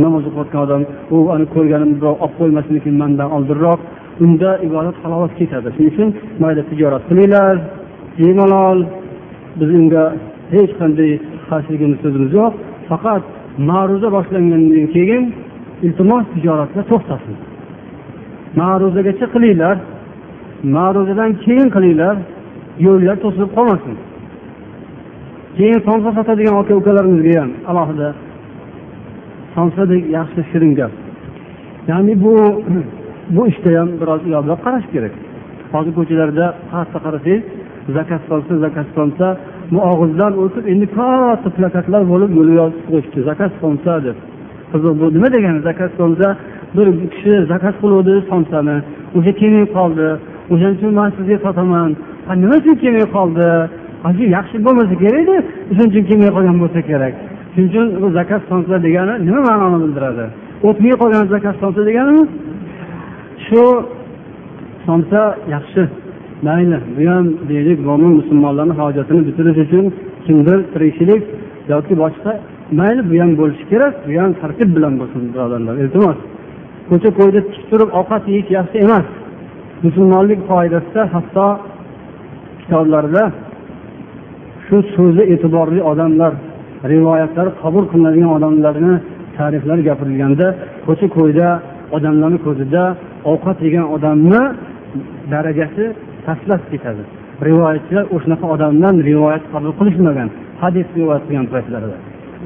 namoz 0.04 0.24
o'qiyotgan 0.30 0.62
odam 0.66 0.82
u 1.16 1.18
ani 1.34 1.46
ko'rganim 1.56 1.92
birov 2.00 2.16
olib 2.24 2.34
qo'ymasinmikin 2.40 2.94
mandan 3.02 3.30
oldinroq 3.38 3.80
unda 4.24 4.52
ibodat 4.68 4.96
halovat 5.04 5.32
ketadi. 5.40 5.68
Shuning 5.76 5.92
uchun 5.94 6.10
mayli 6.42 6.62
tijorat 6.70 7.04
qilinglar 7.10 7.56
bemalol 8.20 8.80
biz 9.60 9.70
unga 9.80 10.04
hech 10.54 10.72
qanday 10.80 11.12
qarshiligimiz 11.50 11.98
so'zimiz 12.04 12.32
yo'q. 12.40 12.54
Faqat 12.90 13.24
ma'ruza 13.70 14.10
boshlangandan 14.18 14.86
keyin 14.96 15.24
iltimos 15.86 16.26
tijoratlar 16.34 16.84
to'xtasin. 16.92 17.36
Ma'ruzagacha 18.60 19.26
qilinglar. 19.36 19.76
Ma'ruzadan 20.76 21.32
keyin 21.44 21.70
qilinglar. 21.76 22.16
Yo'llar 22.86 23.16
to'silib 23.24 23.52
qolmasin. 23.58 23.96
Keyin 25.58 25.80
somsa 25.88 26.10
sotadigan 26.18 26.56
aka 26.62 26.74
ukalarimizga 26.82 27.34
ham 27.42 27.52
alohida 27.72 28.10
somsadek 29.56 30.04
yaxshi 30.18 30.42
shirin 30.52 30.74
gap. 30.80 30.92
Ya'ni 31.92 32.14
bu 32.24 32.34
bu 33.36 33.42
ishda 33.52 33.70
ham 33.80 33.90
biroz 34.02 34.22
uyoqroq 34.28 34.60
qarash 34.66 34.88
kerak. 34.94 35.14
Hozir 35.74 35.94
ko'chalarda 36.00 36.46
qayerda 36.72 37.00
qarasangiz 37.06 37.42
zakaz 37.98 38.22
solsa 38.30 38.54
zakaz 38.66 38.88
solsa 38.96 39.28
bu 39.72 39.80
og'izdan 39.92 40.34
o'tib 40.44 40.66
endi 40.74 40.88
katta 40.98 41.50
plakatlar 41.58 42.02
bo'lib 42.12 42.32
yo'lga 42.38 42.56
yozib 42.62 42.84
qo'yishdi. 42.90 43.20
Zakaz 43.30 43.52
solsa 43.62 43.94
deb. 44.06 44.18
Qiziq 44.72 44.94
bu 45.00 45.06
nima 45.16 45.30
degani? 45.36 45.60
Zakaz 45.70 45.92
solsa 46.00 46.28
bir 46.76 47.10
kishi 47.14 47.34
zakaz 47.52 47.74
qiluvdi 47.82 48.14
somsani. 48.32 48.78
O'sha 49.18 49.32
kelmay 49.42 49.66
qoldi. 49.78 50.08
O'shaning 50.54 50.78
uchun 50.78 50.92
man 51.00 51.10
sizga 51.18 51.38
sotaman. 51.46 51.90
Nima 52.42 52.56
uchun 52.62 52.76
kelmay 52.84 53.08
qoldi? 53.18 53.48
Yaxshi 54.38 54.58
bo'lmasa 54.66 54.96
kerakda 55.04 55.36
o'shaning 55.72 55.90
uchun 55.92 56.04
kelmay 56.10 56.32
qolgan 56.36 56.58
bo'lsa 56.64 56.80
kerak. 56.90 57.14
Shuning 57.54 57.70
uchun 57.72 57.88
bu 58.02 58.08
zakaz 58.20 58.42
somsa 58.50 58.76
degani 58.86 59.14
nima 59.28 59.42
ma'noni 59.50 59.78
bildiradi? 59.84 60.26
O'tmay 60.68 60.94
qolgan 61.02 61.26
zakaz 61.36 61.56
somsa 61.62 61.82
deganimi? 61.90 62.24
Shu 63.46 63.62
somsa 64.86 65.22
yaxshi. 65.56 65.84
Mayli 66.48 66.78
bu 66.98 67.04
ham 67.12 67.26
deylik 67.50 67.80
mo'min 67.88 68.12
musulmonlarni 68.20 68.74
hojatini 68.82 69.22
bitirish 69.28 69.60
uchun 69.66 69.86
kimdir 70.26 70.60
tirikchilik 70.74 71.24
yoki 71.74 71.94
boshqa. 72.04 72.32
Mayli 72.80 73.02
bu 73.10 73.16
ham 73.22 73.32
bo'lishi 73.42 73.66
kerak 73.72 73.94
bu 74.08 74.12
ham 74.22 74.32
tartib 74.42 74.70
bilan 74.76 74.94
bo'lsin 75.02 75.22
birodarlar 75.34 75.76
iltimos. 75.84 76.18
Ko'cha 76.94 77.10
ko'yda 77.20 77.40
tik 77.52 77.64
turib 77.72 77.90
ovqat 78.00 78.24
yeyish 78.32 78.50
yaxshi 78.58 78.78
emas. 78.86 79.06
Musulmonlik 79.86 80.40
qoidasida 80.52 81.02
hatto 81.14 81.48
kitoblarda 82.62 83.24
shu 84.66 84.78
so'zi 84.96 85.24
e'tiborli 85.34 85.82
odamlar 85.92 86.34
rivoyatlari 86.92 87.52
qabul 87.62 87.84
qilinadigan 87.92 88.32
odamlarni 88.38 88.94
ta'riflari 89.38 89.82
gapirilganda 89.90 90.48
ko'cha 90.86 91.08
ko'yda 91.18 91.48
odamlarni 91.98 92.40
ko'zida 92.46 92.84
ovqat 93.32 93.58
yegan 93.66 93.86
odamni 93.96 94.42
darajasi 95.34 95.84
pastlab 96.26 96.62
ketadi. 96.72 97.04
Rivoyatchilar 97.48 98.06
o'shanaqa 98.16 98.46
odamdan 98.56 98.96
rivoyat 99.10 99.44
qabul 99.54 99.72
qilishmagan. 99.80 100.30
Hadis 100.64 100.88
rivoyat 100.98 101.24
qilgan 101.28 101.48
paytlarida. 101.54 101.98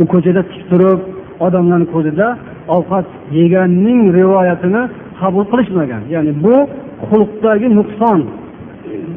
U 0.02 0.04
ko'chada 0.14 0.42
tik 0.52 0.64
turib 0.72 1.00
odamlarni 1.46 1.88
ko'zida 1.94 2.28
ovqat 2.76 3.06
yeganning 3.40 4.02
rivoyatini 4.20 4.82
qabul 5.20 5.44
qilishmagan. 5.52 6.02
Ya'ni 6.14 6.32
bu 6.46 6.56
xulqdagi 7.10 7.68
nuqson 7.80 8.20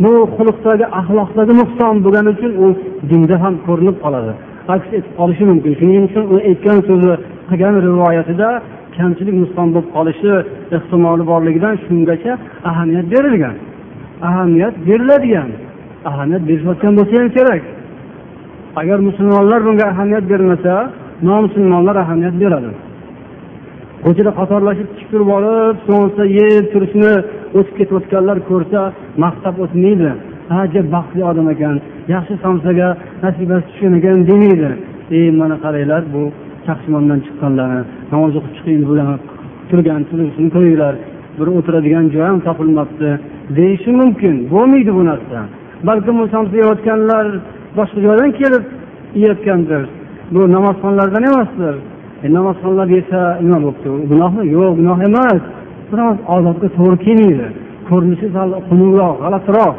bu 0.02 0.12
xulqdagi 0.36 0.86
axloqdagi 1.00 1.52
nuqson 1.60 1.94
bo'lgani 2.04 2.30
uchun 2.36 2.52
u 2.64 2.66
dinda 3.10 3.36
ham 3.42 3.54
ko'rinib 3.66 3.96
qoladi. 4.04 4.32
Aks 4.74 4.88
etib 4.98 5.12
qolishi 5.20 5.44
mumkin. 5.50 5.72
Shuning 5.80 6.02
uchun 6.08 6.24
u 6.34 6.36
aytgan 6.50 6.78
so'zi 6.88 7.12
qilgan 7.50 7.74
rivoyatida 7.86 8.48
kamchilik 8.96 9.36
nuqson 9.42 9.66
bo'lib 9.74 9.88
qolishi 9.96 10.32
ehtimoli 10.76 11.24
borligidan 11.30 11.74
shungacha 11.84 12.32
ahamiyat 12.70 13.06
berilgan. 13.14 13.56
Ahamiyat 14.28 14.74
beriladigan. 14.88 15.50
Ahamiyat 16.10 16.42
berishayotgan 16.48 16.92
bo'lsa 16.98 17.14
ham 17.20 17.28
kerak. 17.36 17.62
Agar 18.80 18.98
musulmonlar 19.08 19.60
bunga 19.66 19.84
ahamiyat 19.92 20.24
bermasa 20.32 20.74
nomusulmonlar 21.28 21.96
ahamiyat 22.04 22.36
beradi. 22.42 22.70
Ko'chada 24.04 24.30
qatorlashib 24.40 24.88
tik 24.96 25.06
turib 25.12 25.30
olib 25.36 25.76
so'nsa 25.88 26.22
yeb 26.38 26.64
turishni 26.72 27.12
o'tib 27.58 27.74
ketayotganlar 27.78 28.38
ko'rsa 28.50 28.80
maqtab 29.24 29.56
o'tmaydi. 29.64 30.10
Ajab 30.62 30.86
baxtli 30.94 31.22
odam 31.30 31.48
ekan 31.54 31.76
yaxshi 32.14 32.34
somsaga 32.44 32.88
nasibasi 33.24 33.64
tushgan 33.68 33.92
ekan 33.98 34.18
demaydi. 34.30 34.70
Ey 35.18 35.26
mana 35.40 35.56
qaranglar 35.64 36.02
bu 36.14 36.22
chaqchimondan 36.66 37.18
chiqqanlarni 37.26 37.82
namoz 38.12 38.32
o'qib 38.38 38.52
chiqing 38.56 38.82
bular 38.88 39.08
turgan 39.70 40.02
turishini 40.10 40.48
ko'ringlar. 40.56 40.94
Bir 41.38 41.46
o'tiradigan 41.58 42.06
joy 42.14 42.24
ham 42.30 42.38
topilmabdi. 42.46 43.10
Deyishi 43.58 43.90
mumkin 44.00 44.34
bo'lmaydi 44.52 44.92
bu 44.98 45.02
narsa. 45.10 45.38
Balkim 45.88 46.14
bu 46.20 46.24
somsa 46.34 46.54
yeyotganlar 46.62 47.26
boshqa 47.78 47.98
joydan 48.06 48.30
kelib 48.40 48.64
yeyotgandir. 49.22 49.82
Bu 50.35 50.41
namozxonlardan 50.57 51.22
emassizlar 51.31 51.76
e, 52.24 52.26
namozxonlar 52.37 52.89
yesa 52.99 53.20
nima 53.45 53.59
bo'libdi 53.64 53.89
gunohmi 54.11 54.43
yo'q 54.57 54.72
gunoh 54.81 54.99
emas. 55.09 55.43
Biroz 55.91 56.16
odobga 56.35 56.68
to'g'ri 56.76 56.97
kelmaydi. 57.07 57.47
Ko'rinishi 57.89 58.28
sal 58.35 58.49
xunukroq 58.68 59.14
g'alatiroq 59.22 59.74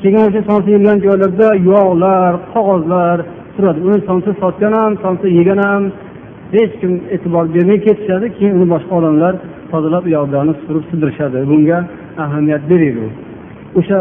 keyin 0.00 0.22
o'sha 0.28 0.40
somsa 0.48 0.68
yeyilgan 0.72 0.98
joylarda 1.06 1.48
yog'lar 1.70 2.32
qog'ozlar 2.52 3.16
turadi. 3.54 3.78
Uni 3.88 3.98
somsa 4.08 4.30
sotgan 4.42 4.72
ham 4.80 4.92
somsa 5.04 5.26
yegan 5.38 5.60
ham 5.66 5.82
hech 6.56 6.72
kim 6.80 6.92
e'tibor 7.14 7.44
bermay 7.54 7.78
ketishadi 7.86 8.26
keyin 8.36 8.54
uni 8.58 8.66
boshqa 8.74 8.92
odamlar 9.00 9.34
tozalab 9.72 10.04
u 10.50 10.54
surib 10.66 10.84
sidirishadi 10.90 11.38
bunga 11.50 11.78
ahamiyat 12.24 12.62
bermaydi 12.70 13.06
o'sha 13.78 14.00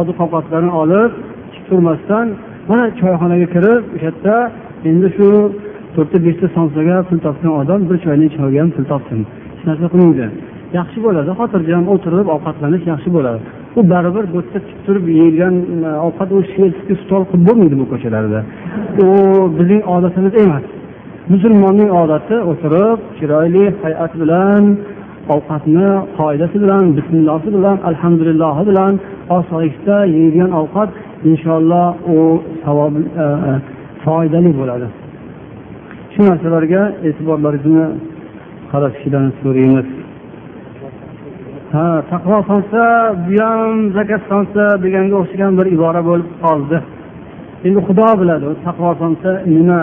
oziq 0.00 0.18
ovqatlarni 0.24 0.72
olib 0.82 1.10
turmasdan 1.68 2.26
mana 2.70 2.84
choyxonaga 3.00 3.46
kirib 3.54 3.82
o'sha 3.94 4.06
yerda 4.06 4.36
endi 4.90 5.08
shu 5.16 5.28
to'rtta 5.94 6.18
beshta 6.26 6.46
somsaga 6.56 6.96
pul 7.08 7.18
topgan 7.26 7.52
odam 7.60 7.80
bir 7.88 7.96
choyni 8.04 8.24
ichmaga 8.30 8.58
ham 8.62 8.70
pul 8.76 8.84
topsin. 8.92 9.20
Hech 9.52 9.64
narsa 9.68 9.86
qilmaydi 9.92 10.26
yaxshi 10.78 10.98
bo'ladi. 11.06 11.30
Xotirjam 11.40 11.84
o'tirib 11.94 12.26
ovqatlanish 12.34 12.84
yaxshi 12.92 13.10
bo'ladi. 13.16 13.40
U 13.78 13.80
baribir 13.92 14.24
bu 14.32 14.38
yerda 14.40 14.60
tik 14.66 14.78
turib 14.86 15.06
yeyilgan 15.18 15.54
e, 15.88 15.90
ovqat 16.06 16.28
u 16.36 16.38
shelski 16.54 16.94
stol 17.02 17.22
qilib 17.30 17.44
bo'lmaydi 17.48 17.76
bu 17.82 17.86
ko'chalarda. 17.92 18.40
U 19.04 19.08
bizning 19.58 19.82
odatimiz 19.94 20.34
emas. 20.44 20.64
Musulmonning 21.32 21.90
odati 22.02 22.36
o'tirib 22.50 22.98
chiroyli 23.18 23.64
hay'at 23.82 24.12
bilan 24.22 24.62
ovqatni 25.34 25.88
qoidasi 26.18 26.56
bilan 26.64 26.84
bismillohi 26.98 27.48
bilan 27.56 27.76
alhamdulillahi 27.90 28.62
bilan 28.70 28.92
osoyishta 29.38 29.96
yeyilgan 30.16 30.50
ovqat 30.60 30.90
inshaalloh 31.30 31.88
u 32.16 32.18
savob 32.64 32.94
e, 33.24 33.26
e 33.50 33.52
foydali 34.04 34.50
bo'ladi. 34.60 34.86
Shu 36.12 36.20
narsalarga 36.30 36.82
e'tiborlaringizni 37.08 37.86
qaratishlarini 38.72 39.32
so'raymiz 39.42 39.88
ha 41.74 41.86
taqvo 42.12 42.38
solsa 42.50 42.82
bu 43.26 43.36
ham 43.44 43.76
zakat 43.96 44.22
solsa 44.30 44.62
deganga 44.84 45.16
o'xshagan 45.22 45.52
bir 45.58 45.66
ibora 45.76 46.02
bo'lib 46.08 46.30
qoldi. 46.44 46.78
Endi 47.66 47.80
xudo 47.86 48.08
biladi 48.20 48.48
taqvo 48.66 48.90
solsa 49.02 49.30
nima 49.56 49.80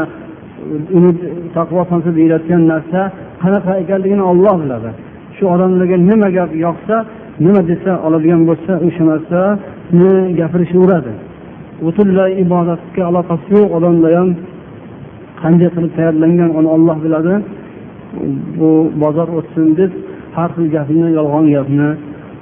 uni 0.97 1.11
taqvo 1.57 1.81
solsa 1.91 2.09
deyilayotgan 2.17 2.61
narsa 2.73 2.99
qanaqa 3.43 3.71
ekanligini 3.83 4.23
olloh 4.31 4.55
biladi. 4.63 4.89
Shu 5.35 5.43
odamlarga 5.53 5.97
nima 6.09 6.29
gap 6.37 6.51
yoqsa 6.65 6.95
nima 7.45 7.61
desa 7.71 7.91
oladigan 8.05 8.41
bo'lsa 8.49 8.73
o'sha 8.87 9.03
narsani 9.11 10.11
gapirishaveradi 10.39 11.13
butunlay 11.85 12.31
ibodatga 12.43 13.01
aloqasi 13.09 13.47
yo'q. 13.55 13.67
Odamlar 13.77 14.11
ham 14.19 14.29
qanday 15.41 15.69
qilib 15.75 15.91
tayyorlangan 15.97 16.49
uni 16.59 16.69
olloh 16.75 16.97
biladi. 17.05 17.33
Bu 18.59 18.69
bozor 19.03 19.27
o'tsin 19.37 19.67
deb 19.79 19.91
har 20.35 20.49
xil 20.55 20.67
gapni 20.75 21.07
yolg'on 21.17 21.45
gapni 21.55 21.89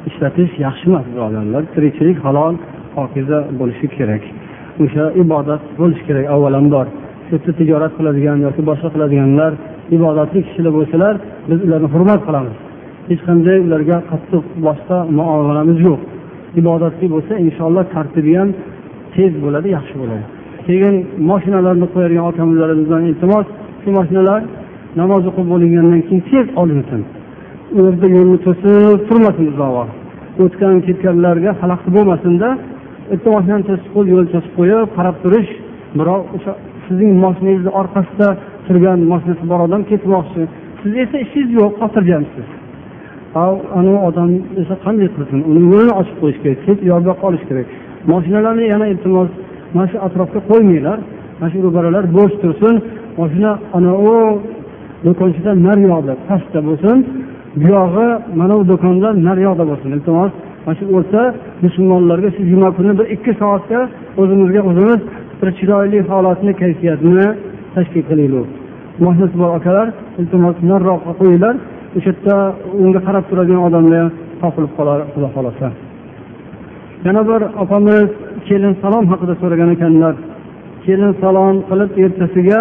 ishlatish 0.10 0.54
yaxshi 0.66 0.86
emas 0.92 1.06
birodarlar 1.14 1.64
tirikchilik 1.74 2.18
halol 2.26 2.54
pokiza 2.96 3.40
bo'lishi 3.60 3.88
kerak. 3.98 4.24
O'sha 4.84 5.06
ibodat 5.24 5.62
bo'lishi 5.80 6.04
kerak 6.10 6.26
avvalambor. 6.36 6.86
Shu 7.26 7.32
yerda 7.36 7.52
tijorat 7.60 7.94
qiladigan 7.98 8.38
yoki 8.46 8.62
boshqa 8.70 8.90
qiladiganlar 8.96 9.52
ibodatli 9.98 10.40
kishilar 10.48 10.72
bo'lsalar 10.78 11.14
biz 11.50 11.60
ularni 11.68 11.88
hurmat 11.94 12.22
qilamiz. 12.28 12.56
Hech 13.10 13.22
qanday 13.28 13.58
ularga 13.68 13.98
qattiq 14.12 14.44
boshqa 14.68 14.98
muomalamiz 15.18 15.78
yo'q. 15.88 16.00
Ibodatli 16.62 17.06
bo'lsa 17.14 17.34
inshaalloh 17.46 17.86
tartibi 17.96 18.34
ham 18.40 18.50
tez 19.16 19.32
bo'ladi 19.44 19.68
yaxshi 19.78 19.96
bo'ladi. 20.02 20.26
Keyin 20.68 20.96
moshinalarni 21.30 21.88
qo'yadigan 21.94 22.26
otamizlarimizdan 22.32 23.02
iltimos 23.10 23.46
shu 23.82 23.90
moshinalar 23.98 24.42
namoz 25.02 25.24
o'qib 25.30 25.48
bo'lingandan 25.54 26.02
keyin 26.08 26.24
tez 26.32 26.48
olinsin 26.62 27.02
u 27.76 27.80
yerda 27.86 28.08
yo'lni 28.16 28.38
to'sib 28.46 28.98
turmasin 29.08 29.46
uzoqroq. 29.54 29.90
O'tgan 30.44 30.76
ketganlarga 30.88 31.52
xalaqit 31.62 31.90
bo'lmasinda 31.98 32.50
bitta 33.12 33.28
moshinani 33.36 33.64
to'sib 33.70 33.90
qo'yib 33.96 34.12
yo'l 34.16 34.28
to'sib 34.34 34.54
qo'yib 34.60 34.88
qarab 34.98 35.16
turish 35.24 35.52
birov 35.98 36.22
o'sha 36.36 36.52
sizning 36.86 37.12
moshinangizni 37.26 37.72
orqasida 37.82 38.28
turgan 38.68 39.00
moshinasi 39.12 39.44
bor 39.52 39.60
odam 39.68 39.82
ketmoqchi. 39.92 40.42
Siz 40.82 40.94
esa 41.04 41.18
ishingiz 41.26 41.52
yo'q 41.60 41.74
xotirjamsiz. 41.82 42.48
Anavi 43.80 44.00
odam 44.10 44.30
esa 44.62 44.76
qanday 44.86 45.10
qilsin? 45.16 45.40
Uni 45.50 45.62
yo'lini 45.72 45.94
ochib 46.02 46.18
qo'yish 46.22 46.40
kerak 46.44 46.60
tez 46.66 46.78
yoqqa 46.92 47.24
olish 47.30 47.46
kerak. 47.50 47.68
Moshinalarni 48.12 48.66
yana 48.74 48.86
iltimos 48.94 49.30
mana 49.74 49.88
shu 49.92 49.98
atrofga 50.08 50.40
qo'ymanglar. 50.50 50.98
Mana 51.40 51.50
shu 51.52 51.58
ro'baralar 51.66 52.04
bo'sh 52.18 52.36
tursin. 52.42 52.76
Moshina 53.20 53.52
anavi 53.78 54.20
do'konchidan 55.06 55.58
naryoqda 55.68 56.14
pastda 56.28 56.60
bo'lsin. 56.68 56.98
Buyog'i 57.62 58.08
mana 58.40 58.54
bu 58.60 58.64
do'kondan 58.72 59.16
naryoqda 59.28 59.64
bo'lsin 59.72 59.90
iltimos. 59.98 60.32
Mana 60.66 60.76
shu 60.80 60.86
o'rta 60.98 61.22
musulmonlarga 61.66 62.30
shu 62.36 62.42
juma 62.52 62.70
kuni 62.78 62.92
bir 63.00 63.06
ikki 63.16 63.32
soatga 63.42 63.80
o'zimizga 64.22 64.62
o'zimiz 64.70 65.00
bir 65.40 65.50
chiroyli 65.58 66.00
holatni 66.10 66.52
kayfiyatni 66.62 67.26
tashkil 67.76 68.04
qilaylik 68.10 68.48
mohnasi 69.04 69.36
bor 69.42 69.52
akalar 69.60 69.88
iltimos 70.20 70.58
nariroqqa 70.72 71.12
qo'yinglar. 71.20 71.56
O'sha 71.98 72.12
yerda 72.12 72.36
unga 72.84 73.02
qarab 73.08 73.24
turadigan 73.30 73.62
odamlar 73.68 74.06
topilib 74.42 74.72
qolar 74.78 75.00
xudo 75.14 75.28
xohlasa. 75.36 75.89
Yana 77.06 77.22
bir 77.30 77.42
opamiz 77.64 78.10
kelin 78.48 78.74
salom 78.82 79.06
haqida 79.12 79.34
so'ragan 79.42 79.70
ekanlar. 79.76 80.16
Kelin 80.86 81.14
salom 81.22 81.56
qilib 81.70 81.92
ertasiga 82.06 82.60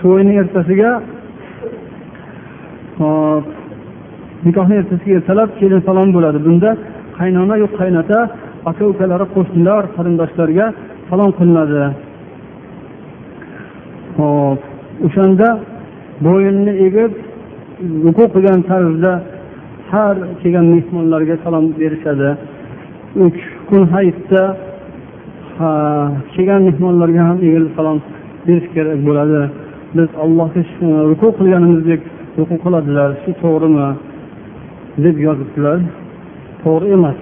to'yni 0.00 0.32
ertasiga 0.42 0.90
hop 2.98 3.44
nikohni 4.46 4.74
ertasiga 4.82 5.14
ertalab 5.20 5.50
kelin 5.60 5.80
salom 5.88 6.08
bo'ladi. 6.16 6.38
Bunda 6.46 6.70
qaynona 7.18 7.54
yo 7.62 7.68
qaynota 7.78 8.18
aka 8.70 8.84
ukalari 8.92 9.26
qo'shnilar 9.34 9.82
qarindoshlarga 9.96 10.66
salom 11.08 11.30
qilinadi. 11.38 11.82
Hop 14.18 14.60
o'shanda 15.06 15.48
bo'yinni 16.26 16.72
egib 16.86 17.12
ruku 18.04 18.24
qilgan 18.34 18.60
tarzda 18.70 19.12
har 19.94 20.16
kelgan 20.40 20.66
mehmonlarga 20.74 21.36
salom 21.44 21.66
berishadi. 21.80 22.30
Uch 23.24 23.40
kun 23.68 23.82
hayitda 23.94 24.42
kelgan 26.34 26.60
mehmonlarga 26.68 27.22
ham 27.28 27.38
egilib 27.48 27.70
salom 27.78 27.98
berish 28.46 28.68
kerak 28.74 28.98
bo'ladi. 29.08 29.40
Biz 29.96 30.08
allohga 30.24 30.62
ruku 31.10 31.28
qilganimizdek 31.38 32.00
ruku 32.38 32.56
qiladilar 32.64 33.10
shu 33.22 33.30
to'g'rimi? 33.42 33.88
deb 34.98 35.16
yozibdilar. 35.26 35.78
To'g'ri 36.62 36.86
emas. 36.96 37.18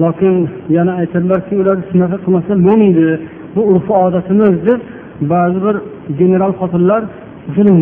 Lokin 0.00 0.34
yana 0.76 0.92
aytadilarki 1.00 1.54
ular 1.62 1.78
shunaqa 1.90 2.16
qilmasa 2.24 2.52
bo'lmaydi 2.66 3.06
bu 3.54 3.62
urf 3.72 3.90
odatimiz 4.04 4.54
deb 4.68 4.80
ba'zi 5.32 5.58
bir 5.66 5.76
general 6.20 6.52
xotinlar 6.60 7.02
shuni 7.54 7.72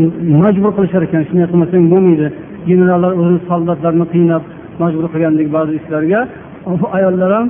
majbur 0.44 0.72
qilishar 0.76 1.02
ekan. 1.08 1.22
Shunday 1.28 1.46
qilmasang 1.52 1.84
bo'lmaydi 1.92 2.26
generallar 2.70 3.12
o'zini 3.20 3.40
soldatlarini 3.50 4.06
qiynab 4.14 4.42
majbur 4.82 5.04
qilgandek 5.12 5.48
ba'zi 5.56 5.72
ishlarga 5.80 6.20
ayollar 6.98 7.30
ham 7.36 7.46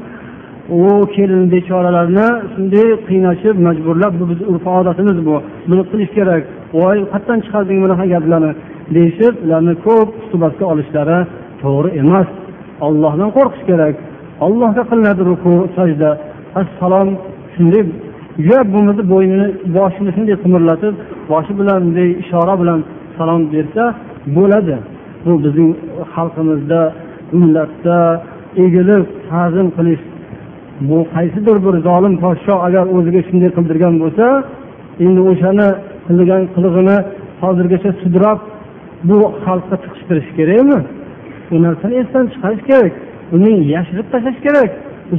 u 0.81 0.83
kelin 1.17 1.43
bechoralarni 1.55 2.27
shunday 2.55 2.89
qiynashib 3.09 3.57
majburlab 3.67 4.13
bu 4.21 4.25
bizni 4.31 4.45
urf 4.53 4.65
odatimiz 4.79 5.19
bu 5.29 5.37
buni 5.69 5.83
qilish 5.91 6.13
kerak 6.19 6.43
voy 6.81 6.99
qayerdan 7.13 7.39
chiqarding 7.45 7.79
bunaqa 7.85 8.05
gaplarni? 8.15 8.53
deyishib 8.97 9.35
ularni 9.45 9.75
ko'p 9.87 10.09
suhbatga 10.31 10.65
olishlari 10.73 11.19
to'g'ri 11.63 11.91
emas. 12.03 12.29
Ollohdan 12.87 13.31
qo'rqish 13.37 13.65
kerak. 13.71 13.95
Ollohga 14.47 14.83
qilinadi 14.91 15.23
ruku 15.31 15.53
sajda. 15.77 16.11
Assalom 16.61 17.09
shunday 17.55 17.83
juda 18.47 18.61
bo'lmasa 18.75 19.03
bo'ynini 19.13 19.47
boshini 19.77 20.11
shunday 20.17 20.37
qimirlatib 20.45 20.95
boshi 21.33 21.53
bilan 21.61 21.79
bunday 21.85 22.09
ishora 22.23 22.55
bilan 22.63 22.81
salom 23.17 23.43
bersa 23.55 23.85
bo'ladi. 24.37 24.77
Bu 25.25 25.33
bizning 25.45 25.71
xalqimizda 26.15 26.81
millatda 27.41 27.99
egilib 28.65 29.05
ta'zim 29.31 29.69
qilish. 29.77 30.03
Bu 30.89 30.99
qaysidir 31.15 31.57
bir 31.67 31.75
zolim 31.89 32.15
podshoh 32.25 32.59
agar 32.67 32.85
o'ziga 32.97 33.21
shunday 33.29 33.51
qildirgan 33.57 33.95
bo'lsa 34.03 34.27
endi 35.05 35.21
o'shani 35.31 35.69
qilgan 36.07 36.43
qilig'ini 36.55 36.97
hozirgacha 37.43 37.91
sudrab 38.03 38.39
bu 39.09 39.17
xalqqa 39.45 39.77
chiqishtirish 39.83 40.31
kerakmi? 40.39 40.79
Bu 41.51 41.57
narsani 41.67 41.95
esdan 42.03 42.25
chiqarish 42.33 42.63
kerak. 42.71 42.93
Uni 43.37 43.53
yashirib 43.75 44.07
tashlash 44.13 44.41
kerak. 44.47 44.71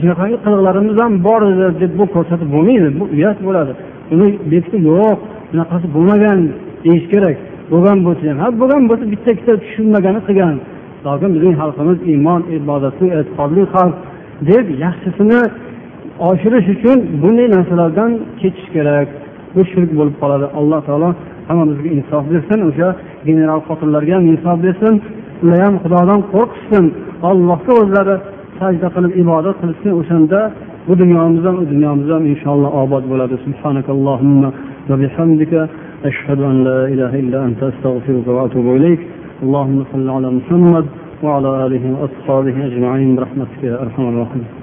Shunaqangi 0.02 0.38
qiliqlarimiz 0.46 0.98
ham 1.04 1.14
bor 1.28 1.42
edi 1.52 1.68
deb 1.82 1.92
bu 2.00 2.06
ko'rsatib 2.16 2.50
bo'lmaydi. 2.56 2.90
Bu 3.00 3.04
uyat 3.16 3.38
bo'ladi. 3.48 3.74
Uni 4.14 4.28
bekitib 4.52 4.84
yo'q 4.92 5.18
bunaqasi 5.52 5.88
bo'lmagan 5.96 6.40
deyish 6.86 7.08
kerak. 7.14 7.38
Bo'lgan 7.74 7.98
bo'lsa 8.08 8.24
ham 8.30 8.38
ha 8.44 8.48
bo'lgan 8.62 8.84
bo'lsa 8.90 9.06
bitta 9.14 9.30
ikkita 9.36 9.54
tushunmagani 9.64 10.22
qilgan. 10.28 10.56
Lokin 11.06 11.30
bizning 11.36 11.56
xalqimiz 11.62 12.00
iymon 12.12 12.42
ibodatli 12.58 13.08
e'tiqodli 13.18 13.64
xalq 13.74 13.96
deb 14.50 14.66
yaxshisini 14.86 15.42
oshirish 16.30 16.68
uchun 16.76 16.98
bunday 17.22 17.48
narsalardan 17.56 18.12
kechish 18.42 18.70
kerak. 18.76 19.08
Bu 19.56 19.62
shirk 19.72 19.92
bo'lib 20.00 20.16
qoladi. 20.22 20.46
Alloh 20.60 20.80
taolo 20.88 21.10
hammamizga 21.48 21.90
insof 21.98 22.24
bersin 22.34 22.60
o'sha 22.70 22.88
general 23.28 23.60
xotinlarga 23.68 24.14
ham 24.18 24.26
insof 24.34 24.58
bersin. 24.66 24.94
Ular 25.44 25.60
ham 25.66 25.76
xudodan 25.84 26.20
qo'rqishsin. 26.34 26.86
Allohga 27.30 27.74
o'zlari 27.82 28.16
sajda 28.60 28.88
qilib 28.96 29.14
ibodat 29.24 29.56
qilishsin 29.62 29.92
o'shanda 30.00 30.40
bu 30.88 30.94
dunyomiz 31.02 31.44
ham 31.48 31.56
u 31.64 31.66
dunyomiz 31.74 32.08
ham 32.16 32.24
inshaalloh 32.32 32.72
obod 32.84 33.04
bo'ladi. 33.12 33.36
Subhanakallohumma 33.46 34.50
va 34.90 34.96
bihamdika 35.04 35.62
أشهد 36.06 36.40
أن 36.40 36.64
لا 36.64 36.86
إله 36.86 37.20
إلا 37.20 37.46
أنت 37.46 37.64
أستغفرك 37.64 38.28
وأتوب 38.28 38.76
إليك. 38.76 39.00
اللهم 39.44 39.86
صل 39.94 40.10
على 40.10 40.32
محمد 40.32 40.86
وعلى 41.24 41.66
آله 41.66 41.84
وأصحابه 42.02 42.66
أجمعين. 42.66 43.16
برحمتك 43.16 43.64
يا 43.64 43.82
أرحم 43.82 44.04
الراحمين. 44.10 44.63